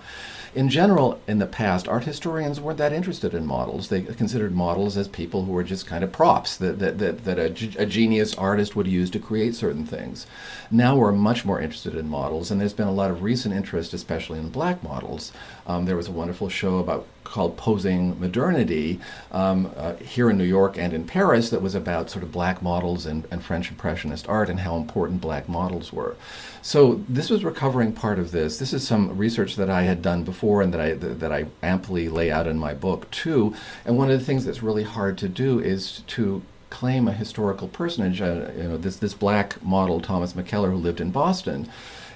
In 0.54 0.68
general, 0.68 1.20
in 1.26 1.40
the 1.40 1.46
past, 1.46 1.88
art 1.88 2.04
historians 2.04 2.61
weren't 2.61 2.78
that 2.78 2.92
interested 2.92 3.34
in 3.34 3.44
models. 3.44 3.88
They 3.88 4.02
considered 4.02 4.54
models 4.54 4.96
as 4.96 5.08
people 5.08 5.44
who 5.44 5.52
were 5.52 5.64
just 5.64 5.84
kind 5.84 6.04
of 6.04 6.12
props 6.12 6.56
that, 6.58 6.78
that, 6.78 6.99
that, 6.99 7.25
that 7.25 7.88
genius 7.88 8.37
artist 8.37 8.76
would 8.76 8.87
use 8.87 9.11
to 9.11 9.18
create 9.18 9.56
certain 9.56 9.84
things. 9.84 10.28
Now 10.70 10.94
we're 10.94 11.11
much 11.11 11.44
more 11.44 11.61
interested 11.61 11.96
in 11.96 12.08
models, 12.08 12.52
and 12.52 12.61
there's 12.61 12.73
been 12.73 12.87
a 12.87 12.92
lot 12.92 13.11
of 13.11 13.25
recent 13.25 13.52
interest, 13.52 13.94
especially 13.94 14.38
in 14.38 14.49
black 14.50 14.80
models. 14.84 15.32
Um, 15.66 15.87
there 15.87 15.96
was 15.96 16.06
a 16.06 16.12
wonderful 16.12 16.49
show 16.49 16.78
about 16.78 17.04
called 17.25 17.57
Posing 17.57 18.19
Modernity 18.21 19.00
um, 19.33 19.73
uh, 19.76 19.95
here 19.97 20.31
in 20.31 20.38
New 20.38 20.45
York 20.45 20.78
and 20.78 20.93
in 20.93 21.04
Paris 21.04 21.50
that 21.50 21.62
was 21.62 21.75
about 21.75 22.11
sort 22.11 22.23
of 22.23 22.31
black 22.31 22.62
models 22.62 23.07
and, 23.07 23.26
and 23.31 23.43
French 23.43 23.71
Impressionist 23.71 24.28
art 24.28 24.49
and 24.49 24.61
how 24.61 24.76
important 24.76 25.21
black 25.21 25.49
models 25.49 25.93
were. 25.93 26.16
So 26.62 27.02
this 27.09 27.28
was 27.28 27.45
recovering 27.45 27.93
part 27.93 28.19
of 28.19 28.31
this. 28.31 28.59
This 28.59 28.73
is 28.73 28.87
some 28.87 29.19
research 29.19 29.57
that 29.57 29.69
I 29.69 29.83
had 29.83 30.00
done 30.00 30.25
before 30.25 30.62
and 30.62 30.73
that 30.73 30.81
I 30.81 30.95
that 30.95 31.33
I 31.33 31.47
amply 31.62 32.09
lay 32.09 32.31
out 32.31 32.47
in 32.47 32.59
my 32.59 32.73
book 32.73 33.11
too. 33.11 33.54
And 33.85 33.99
one 33.99 34.11
of 34.11 34.19
the 34.19 34.25
things 34.25 34.45
that's 34.45 34.62
really 34.62 34.85
hard 34.85 35.19
to 35.19 35.28
do 35.28 35.61
is 35.61 36.02
to 36.07 36.43
claim 36.71 37.07
a 37.07 37.12
historical 37.12 37.69
personage. 37.69 38.21
Uh, 38.21 38.50
you 38.57 38.62
know, 38.64 38.76
this 38.76 38.97
this 38.97 39.14
black 39.14 39.62
model 39.62 40.00
Thomas 40.00 40.33
McKeller 40.33 40.71
who 40.71 40.76
lived 40.76 41.00
in 41.00 41.11
Boston. 41.11 41.69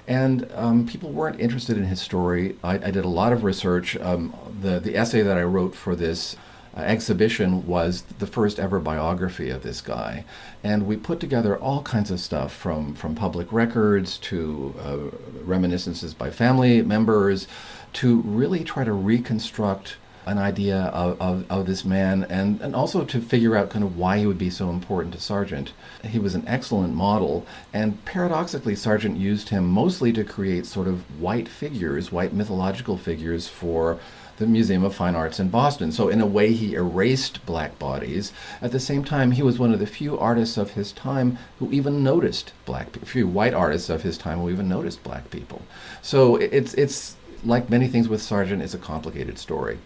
And 0.09 0.51
um, 0.55 0.87
people 0.87 1.11
weren't 1.11 1.39
interested 1.39 1.77
in 1.77 1.83
his 1.83 2.01
story. 2.01 2.57
I, 2.63 2.73
I 2.73 2.89
did 2.89 3.05
a 3.05 3.09
lot 3.09 3.31
of 3.31 3.43
research. 3.43 3.95
Um, 3.97 4.33
the, 4.59 4.79
the 4.79 4.97
essay 4.97 5.21
that 5.21 5.37
I 5.37 5.43
wrote 5.43 5.75
for 5.75 5.95
this 5.95 6.35
uh, 6.75 6.79
exhibition 6.79 7.67
was 7.67 8.01
the 8.17 8.25
first 8.25 8.59
ever 8.59 8.79
biography 8.79 9.51
of 9.51 9.61
this 9.61 9.81
guy. 9.81 10.25
And 10.63 10.87
we 10.87 10.97
put 10.97 11.19
together 11.19 11.55
all 11.59 11.83
kinds 11.83 12.09
of 12.09 12.19
stuff 12.19 12.51
from, 12.51 12.95
from 12.95 13.13
public 13.13 13.53
records 13.53 14.17
to 14.17 14.73
uh, 14.83 14.97
reminiscences 15.43 16.15
by 16.15 16.31
family 16.31 16.81
members 16.81 17.47
to 17.93 18.21
really 18.21 18.63
try 18.63 18.83
to 18.83 18.93
reconstruct 18.93 19.97
an 20.25 20.37
idea 20.37 20.77
of, 20.93 21.19
of, 21.21 21.49
of, 21.49 21.65
this 21.65 21.83
man 21.83 22.23
and, 22.29 22.61
and 22.61 22.75
also 22.75 23.03
to 23.03 23.21
figure 23.21 23.55
out 23.55 23.69
kind 23.69 23.83
of 23.83 23.97
why 23.97 24.17
he 24.17 24.25
would 24.25 24.37
be 24.37 24.49
so 24.49 24.69
important 24.69 25.13
to 25.13 25.19
Sargent. 25.19 25.73
He 26.03 26.19
was 26.19 26.35
an 26.35 26.47
excellent 26.47 26.93
model, 26.93 27.45
and 27.73 28.03
paradoxically, 28.05 28.75
Sargent 28.75 29.17
used 29.17 29.49
him 29.49 29.67
mostly 29.67 30.11
to 30.13 30.23
create 30.23 30.65
sort 30.65 30.87
of 30.87 31.01
white 31.19 31.47
figures, 31.47 32.11
white 32.11 32.33
mythological 32.33 32.97
figures 32.97 33.47
for 33.47 33.99
the 34.39 34.47
Museum 34.47 34.83
of 34.85 34.95
Fine 34.95 35.15
Arts 35.15 35.39
in 35.39 35.49
Boston. 35.49 35.91
So, 35.91 36.07
in 36.07 36.21
a 36.21 36.25
way, 36.25 36.53
he 36.53 36.73
erased 36.73 37.45
black 37.45 37.77
bodies. 37.77 38.31
At 38.61 38.71
the 38.71 38.79
same 38.79 39.03
time, 39.03 39.31
he 39.31 39.43
was 39.43 39.59
one 39.59 39.73
of 39.73 39.79
the 39.79 39.85
few 39.85 40.17
artists 40.17 40.57
of 40.57 40.71
his 40.71 40.91
time 40.93 41.37
who 41.59 41.71
even 41.71 42.03
noticed 42.03 42.53
black 42.65 42.91
people, 42.91 43.07
few 43.07 43.27
white 43.27 43.53
artists 43.53 43.89
of 43.89 44.03
his 44.03 44.17
time 44.17 44.39
who 44.39 44.49
even 44.49 44.69
noticed 44.69 45.03
black 45.03 45.29
people. 45.29 45.61
So, 46.01 46.37
it's, 46.37 46.73
it's 46.75 47.17
like 47.43 47.69
many 47.69 47.87
things 47.87 48.07
with 48.07 48.21
Sargent, 48.21 48.61
it's 48.61 48.73
a 48.73 48.79
complicated 48.79 49.37
story. 49.37 49.77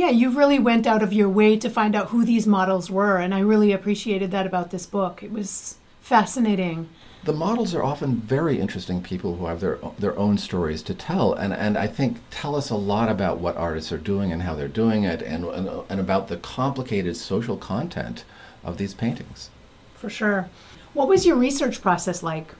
Yeah, 0.00 0.08
you 0.08 0.30
really 0.30 0.58
went 0.58 0.86
out 0.86 1.02
of 1.02 1.12
your 1.12 1.28
way 1.28 1.58
to 1.58 1.68
find 1.68 1.94
out 1.94 2.08
who 2.08 2.24
these 2.24 2.46
models 2.46 2.90
were, 2.90 3.18
and 3.18 3.34
I 3.34 3.40
really 3.40 3.70
appreciated 3.70 4.30
that 4.30 4.46
about 4.46 4.70
this 4.70 4.86
book. 4.86 5.22
It 5.22 5.30
was 5.30 5.76
fascinating. 6.00 6.88
The 7.24 7.34
models 7.34 7.74
are 7.74 7.82
often 7.82 8.16
very 8.16 8.58
interesting 8.58 9.02
people 9.02 9.36
who 9.36 9.44
have 9.44 9.60
their 9.60 9.78
their 9.98 10.18
own 10.18 10.38
stories 10.38 10.80
to 10.84 10.94
tell, 10.94 11.34
and, 11.34 11.52
and 11.52 11.76
I 11.76 11.86
think 11.86 12.16
tell 12.30 12.56
us 12.56 12.70
a 12.70 12.76
lot 12.76 13.10
about 13.10 13.40
what 13.40 13.58
artists 13.58 13.92
are 13.92 13.98
doing 13.98 14.32
and 14.32 14.40
how 14.40 14.54
they're 14.54 14.68
doing 14.68 15.04
it, 15.04 15.20
and, 15.20 15.44
and, 15.44 15.68
and 15.90 16.00
about 16.00 16.28
the 16.28 16.38
complicated 16.38 17.14
social 17.14 17.58
content 17.58 18.24
of 18.64 18.78
these 18.78 18.94
paintings. 18.94 19.50
For 19.96 20.08
sure. 20.08 20.48
What 20.94 21.08
was 21.08 21.26
your 21.26 21.36
research 21.36 21.82
process 21.82 22.22
like? 22.22 22.54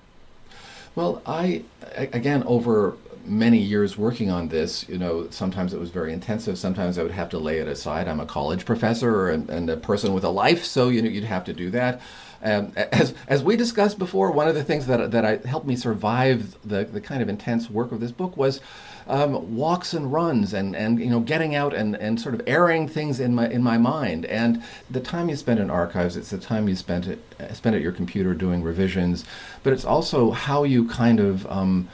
Well, 0.94 1.22
I, 1.24 1.62
again, 1.96 2.42
over 2.42 2.98
many 3.24 3.58
years 3.58 3.96
working 3.96 4.30
on 4.30 4.48
this, 4.48 4.88
you 4.88 4.98
know, 4.98 5.28
sometimes 5.30 5.72
it 5.72 5.80
was 5.80 5.90
very 5.90 6.12
intensive. 6.12 6.58
Sometimes 6.58 6.98
I 6.98 7.02
would 7.02 7.12
have 7.12 7.28
to 7.30 7.38
lay 7.38 7.58
it 7.58 7.68
aside. 7.68 8.08
I'm 8.08 8.20
a 8.20 8.26
college 8.26 8.64
professor 8.64 9.28
and, 9.28 9.48
and 9.50 9.68
a 9.70 9.76
person 9.76 10.12
with 10.14 10.24
a 10.24 10.30
life, 10.30 10.64
so 10.64 10.88
you 10.88 11.02
know, 11.02 11.08
you'd 11.08 11.24
have 11.24 11.44
to 11.44 11.52
do 11.52 11.70
that. 11.70 12.00
Um, 12.42 12.72
as 12.76 13.14
as 13.28 13.42
we 13.42 13.56
discussed 13.56 13.98
before, 13.98 14.30
one 14.30 14.48
of 14.48 14.54
the 14.54 14.64
things 14.64 14.86
that 14.86 15.10
that 15.10 15.24
I, 15.24 15.46
helped 15.46 15.66
me 15.66 15.76
survive 15.76 16.56
the 16.66 16.84
the 16.84 17.00
kind 17.00 17.22
of 17.22 17.28
intense 17.28 17.68
work 17.68 17.92
of 17.92 18.00
this 18.00 18.12
book 18.12 18.36
was 18.36 18.60
um, 19.06 19.56
walks 19.56 19.92
and 19.92 20.10
runs 20.10 20.54
and, 20.54 20.74
and 20.74 20.98
you 21.00 21.10
know 21.10 21.20
getting 21.20 21.54
out 21.54 21.74
and, 21.74 21.96
and 21.96 22.20
sort 22.20 22.34
of 22.34 22.42
airing 22.46 22.88
things 22.88 23.20
in 23.20 23.34
my 23.34 23.48
in 23.48 23.62
my 23.62 23.76
mind. 23.76 24.24
And 24.26 24.62
the 24.88 25.00
time 25.00 25.28
you 25.28 25.36
spend 25.36 25.60
in 25.60 25.68
archives, 25.68 26.16
it's 26.16 26.30
the 26.30 26.38
time 26.38 26.68
you 26.68 26.76
spend 26.76 27.06
it, 27.06 27.20
spend 27.52 27.76
at 27.76 27.82
your 27.82 27.92
computer 27.92 28.32
doing 28.32 28.62
revisions, 28.62 29.24
but 29.62 29.72
it's 29.72 29.84
also 29.84 30.30
how 30.30 30.62
you 30.62 30.88
kind 30.88 31.20
of 31.20 31.46
um, 31.50 31.88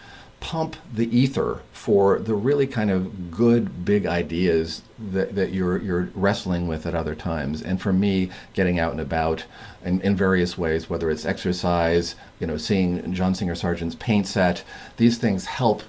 pump 0.46 0.76
the 0.94 1.08
ether 1.18 1.60
for 1.72 2.20
the 2.20 2.32
really 2.32 2.68
kind 2.68 2.88
of 2.88 3.32
good 3.32 3.84
big 3.84 4.06
ideas 4.06 4.82
that, 5.10 5.34
that 5.34 5.52
you're 5.52 5.78
you're 5.78 6.08
wrestling 6.14 6.68
with 6.68 6.86
at 6.86 6.94
other 6.94 7.16
times. 7.16 7.62
And 7.62 7.82
for 7.82 7.92
me, 7.92 8.30
getting 8.54 8.78
out 8.78 8.92
and 8.92 9.00
about 9.00 9.44
in, 9.84 10.00
in 10.02 10.14
various 10.14 10.56
ways, 10.56 10.88
whether 10.88 11.10
it's 11.10 11.26
exercise, 11.26 12.14
you 12.38 12.46
know, 12.46 12.56
seeing 12.58 13.12
John 13.12 13.34
Singer 13.34 13.56
Sargent's 13.56 13.96
paint 13.96 14.28
set, 14.28 14.62
these 14.98 15.18
things 15.18 15.46
help 15.46 15.82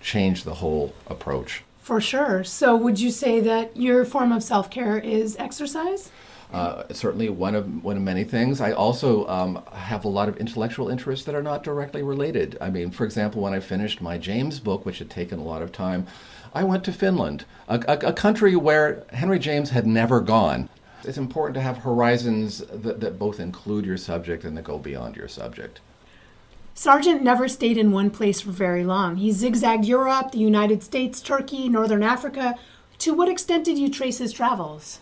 change 0.00 0.44
the 0.44 0.54
whole 0.54 0.94
approach. 1.08 1.64
For 1.80 2.00
sure. 2.00 2.44
So 2.44 2.76
would 2.76 3.00
you 3.00 3.10
say 3.10 3.40
that 3.40 3.76
your 3.76 4.04
form 4.04 4.30
of 4.30 4.44
self 4.44 4.70
care 4.70 4.96
is 4.96 5.34
exercise? 5.40 6.12
Uh, 6.52 6.82
certainly 6.92 7.28
one 7.28 7.54
of 7.54 7.84
one 7.84 7.96
of 7.96 8.02
many 8.02 8.24
things. 8.24 8.60
I 8.60 8.72
also 8.72 9.26
um, 9.28 9.62
have 9.72 10.06
a 10.06 10.08
lot 10.08 10.30
of 10.30 10.38
intellectual 10.38 10.88
interests 10.88 11.26
that 11.26 11.34
are 11.34 11.42
not 11.42 11.62
directly 11.62 12.02
related. 12.02 12.56
I 12.58 12.70
mean, 12.70 12.90
for 12.90 13.04
example, 13.04 13.42
when 13.42 13.52
I 13.52 13.60
finished 13.60 14.00
my 14.00 14.16
James 14.16 14.58
book, 14.58 14.86
which 14.86 14.98
had 14.98 15.10
taken 15.10 15.38
a 15.38 15.44
lot 15.44 15.60
of 15.60 15.72
time, 15.72 16.06
I 16.54 16.64
went 16.64 16.84
to 16.84 16.92
Finland, 16.92 17.44
a, 17.68 17.84
a, 17.86 18.08
a 18.08 18.12
country 18.14 18.56
where 18.56 19.04
Henry 19.12 19.38
James 19.38 19.70
had 19.70 19.86
never 19.86 20.20
gone. 20.20 20.70
It's 21.04 21.18
important 21.18 21.54
to 21.56 21.60
have 21.60 21.78
horizons 21.78 22.58
that, 22.72 23.00
that 23.00 23.18
both 23.18 23.40
include 23.40 23.84
your 23.84 23.98
subject 23.98 24.44
and 24.44 24.56
that 24.56 24.64
go 24.64 24.78
beyond 24.78 25.16
your 25.16 25.28
subject. 25.28 25.80
Sargent 26.74 27.22
never 27.22 27.48
stayed 27.48 27.76
in 27.76 27.92
one 27.92 28.10
place 28.10 28.40
for 28.40 28.52
very 28.52 28.84
long. 28.84 29.16
He 29.16 29.32
zigzagged 29.32 29.84
Europe, 29.84 30.32
the 30.32 30.38
United 30.38 30.82
States, 30.82 31.20
Turkey, 31.20 31.68
Northern 31.68 32.02
Africa. 32.02 32.54
To 32.98 33.12
what 33.12 33.28
extent 33.28 33.64
did 33.64 33.78
you 33.78 33.90
trace 33.90 34.18
his 34.18 34.32
travels? 34.32 35.00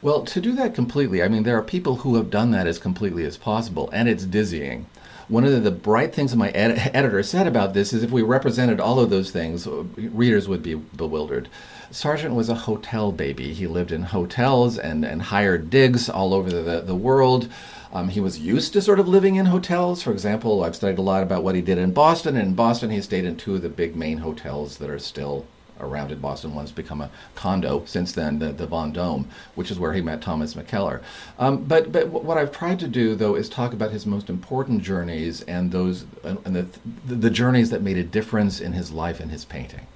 Well, 0.00 0.22
to 0.26 0.40
do 0.40 0.52
that 0.52 0.74
completely, 0.74 1.24
I 1.24 1.28
mean, 1.28 1.42
there 1.42 1.58
are 1.58 1.62
people 1.62 1.96
who 1.96 2.14
have 2.14 2.30
done 2.30 2.52
that 2.52 2.68
as 2.68 2.78
completely 2.78 3.24
as 3.24 3.36
possible, 3.36 3.90
and 3.92 4.08
it's 4.08 4.24
dizzying. 4.24 4.86
one 5.26 5.44
of 5.44 5.64
the, 5.64 5.70
bright 5.72 6.14
things 6.14 6.34
my 6.36 6.50
ed- 6.50 6.92
editor 6.94 7.22
said 7.24 7.48
about 7.48 7.74
this 7.74 7.92
is 7.92 8.04
if 8.04 8.10
we 8.12 8.22
represented 8.22 8.78
all 8.78 9.00
of 9.00 9.10
those 9.10 9.32
things, 9.32 9.66
readers 9.96 10.48
would 10.48 10.62
be 10.62 10.74
bewildered. 10.74 11.48
Sargent 11.90 12.34
was 12.34 12.48
a 12.48 12.54
hotel 12.54 13.10
baby. 13.10 13.52
He 13.52 13.66
lived 13.66 13.90
in 13.90 14.04
hotels 14.04 14.78
and, 14.78 15.04
and 15.04 15.20
hired 15.20 15.68
digs 15.68 16.08
all 16.08 16.32
over 16.32 16.48
the, 16.48 16.80
the 16.80 16.94
world. 16.94 17.48
Um, 17.92 18.08
he 18.10 18.20
was 18.20 18.38
used 18.38 18.72
to 18.74 18.82
sort 18.82 19.00
of 19.00 19.08
living 19.08 19.34
in 19.36 19.46
hotels. 19.46 20.02
For 20.02 20.12
example, 20.12 20.62
I've 20.62 20.76
studied 20.76 20.98
a 20.98 21.02
lot 21.02 21.22
about 21.22 21.42
what 21.42 21.54
he 21.54 21.62
did 21.62 21.78
in 21.78 21.92
Boston. 21.92 22.36
And 22.36 22.48
in 22.48 22.54
Boston, 22.54 22.90
he 22.90 23.00
stayed 23.00 23.24
in 23.24 23.36
two 23.36 23.56
of 23.56 23.62
the 23.62 23.68
big 23.68 23.96
main 23.96 24.18
hotels 24.18 24.76
that 24.78 24.90
are 24.90 24.98
still 24.98 25.46
around 25.80 26.12
in 26.12 26.18
Boston. 26.18 26.54
One's 26.54 26.72
become 26.72 27.00
a 27.00 27.10
condo 27.34 27.82
since 27.86 28.12
then, 28.12 28.38
the, 28.38 28.52
the 28.52 28.66
Vendome, 28.66 29.28
which 29.54 29.70
is 29.70 29.78
where 29.78 29.92
he 29.92 30.00
met 30.00 30.20
Thomas 30.20 30.54
McKeller. 30.54 31.02
Um, 31.38 31.64
but 31.64 31.92
but 31.92 32.08
what 32.08 32.38
I've 32.38 32.52
tried 32.52 32.78
to 32.80 32.88
do 32.88 33.14
though 33.14 33.34
is 33.34 33.48
talk 33.48 33.72
about 33.72 33.90
his 33.90 34.06
most 34.06 34.28
important 34.28 34.82
journeys 34.82 35.42
and 35.42 35.70
those 35.72 36.06
and 36.24 36.56
the, 36.56 36.66
the 37.06 37.30
journeys 37.30 37.70
that 37.70 37.82
made 37.82 37.98
a 37.98 38.04
difference 38.04 38.60
in 38.60 38.72
his 38.72 38.92
life 38.92 39.20
and 39.20 39.30
his 39.30 39.44
painting. 39.44 39.86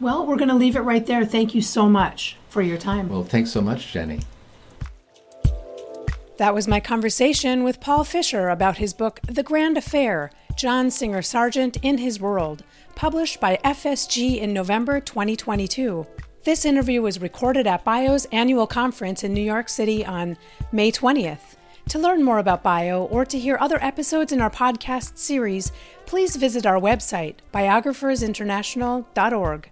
Well, 0.00 0.26
we're 0.26 0.36
going 0.36 0.48
to 0.48 0.54
leave 0.54 0.76
it 0.76 0.80
right 0.80 1.04
there. 1.04 1.26
Thank 1.26 1.54
you 1.54 1.60
so 1.60 1.88
much 1.88 2.36
for 2.48 2.62
your 2.62 2.78
time. 2.78 3.10
Well, 3.10 3.22
thanks 3.22 3.50
so 3.50 3.60
much, 3.60 3.92
Jenny. 3.92 4.20
That 6.38 6.54
was 6.54 6.66
my 6.66 6.80
conversation 6.80 7.64
with 7.64 7.82
Paul 7.82 8.02
Fisher 8.04 8.48
about 8.48 8.78
his 8.78 8.94
book, 8.94 9.20
The 9.26 9.42
Grand 9.42 9.76
Affair 9.76 10.30
John 10.56 10.90
Singer 10.90 11.22
Sargent 11.22 11.76
in 11.82 11.98
His 11.98 12.20
World, 12.20 12.64
published 12.94 13.40
by 13.40 13.58
FSG 13.64 14.38
in 14.38 14.52
November 14.52 15.00
2022. 15.00 16.06
This 16.44 16.64
interview 16.64 17.02
was 17.02 17.20
recorded 17.20 17.66
at 17.66 17.84
BIO's 17.84 18.24
annual 18.26 18.66
conference 18.66 19.24
in 19.24 19.34
New 19.34 19.42
York 19.42 19.68
City 19.68 20.04
on 20.04 20.38
May 20.72 20.90
20th. 20.90 21.56
To 21.88 21.98
learn 21.98 22.22
more 22.22 22.38
about 22.38 22.62
BIO 22.62 23.04
or 23.04 23.24
to 23.24 23.38
hear 23.38 23.58
other 23.60 23.82
episodes 23.82 24.32
in 24.32 24.40
our 24.40 24.50
podcast 24.50 25.18
series, 25.18 25.72
please 26.06 26.36
visit 26.36 26.64
our 26.64 26.80
website, 26.80 27.36
biographersinternational.org. 27.52 29.70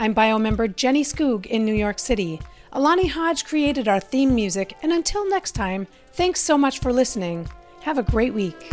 I'm 0.00 0.12
bio 0.12 0.38
member 0.38 0.68
Jenny 0.68 1.02
Skoog 1.02 1.46
in 1.46 1.64
New 1.64 1.74
York 1.74 1.98
City. 1.98 2.40
Alani 2.72 3.06
Hodge 3.06 3.44
created 3.44 3.88
our 3.88 4.00
theme 4.00 4.34
music, 4.34 4.76
and 4.82 4.92
until 4.92 5.28
next 5.28 5.52
time, 5.52 5.86
thanks 6.12 6.40
so 6.40 6.58
much 6.58 6.80
for 6.80 6.92
listening. 6.92 7.48
Have 7.80 7.98
a 7.98 8.02
great 8.02 8.34
week. 8.34 8.70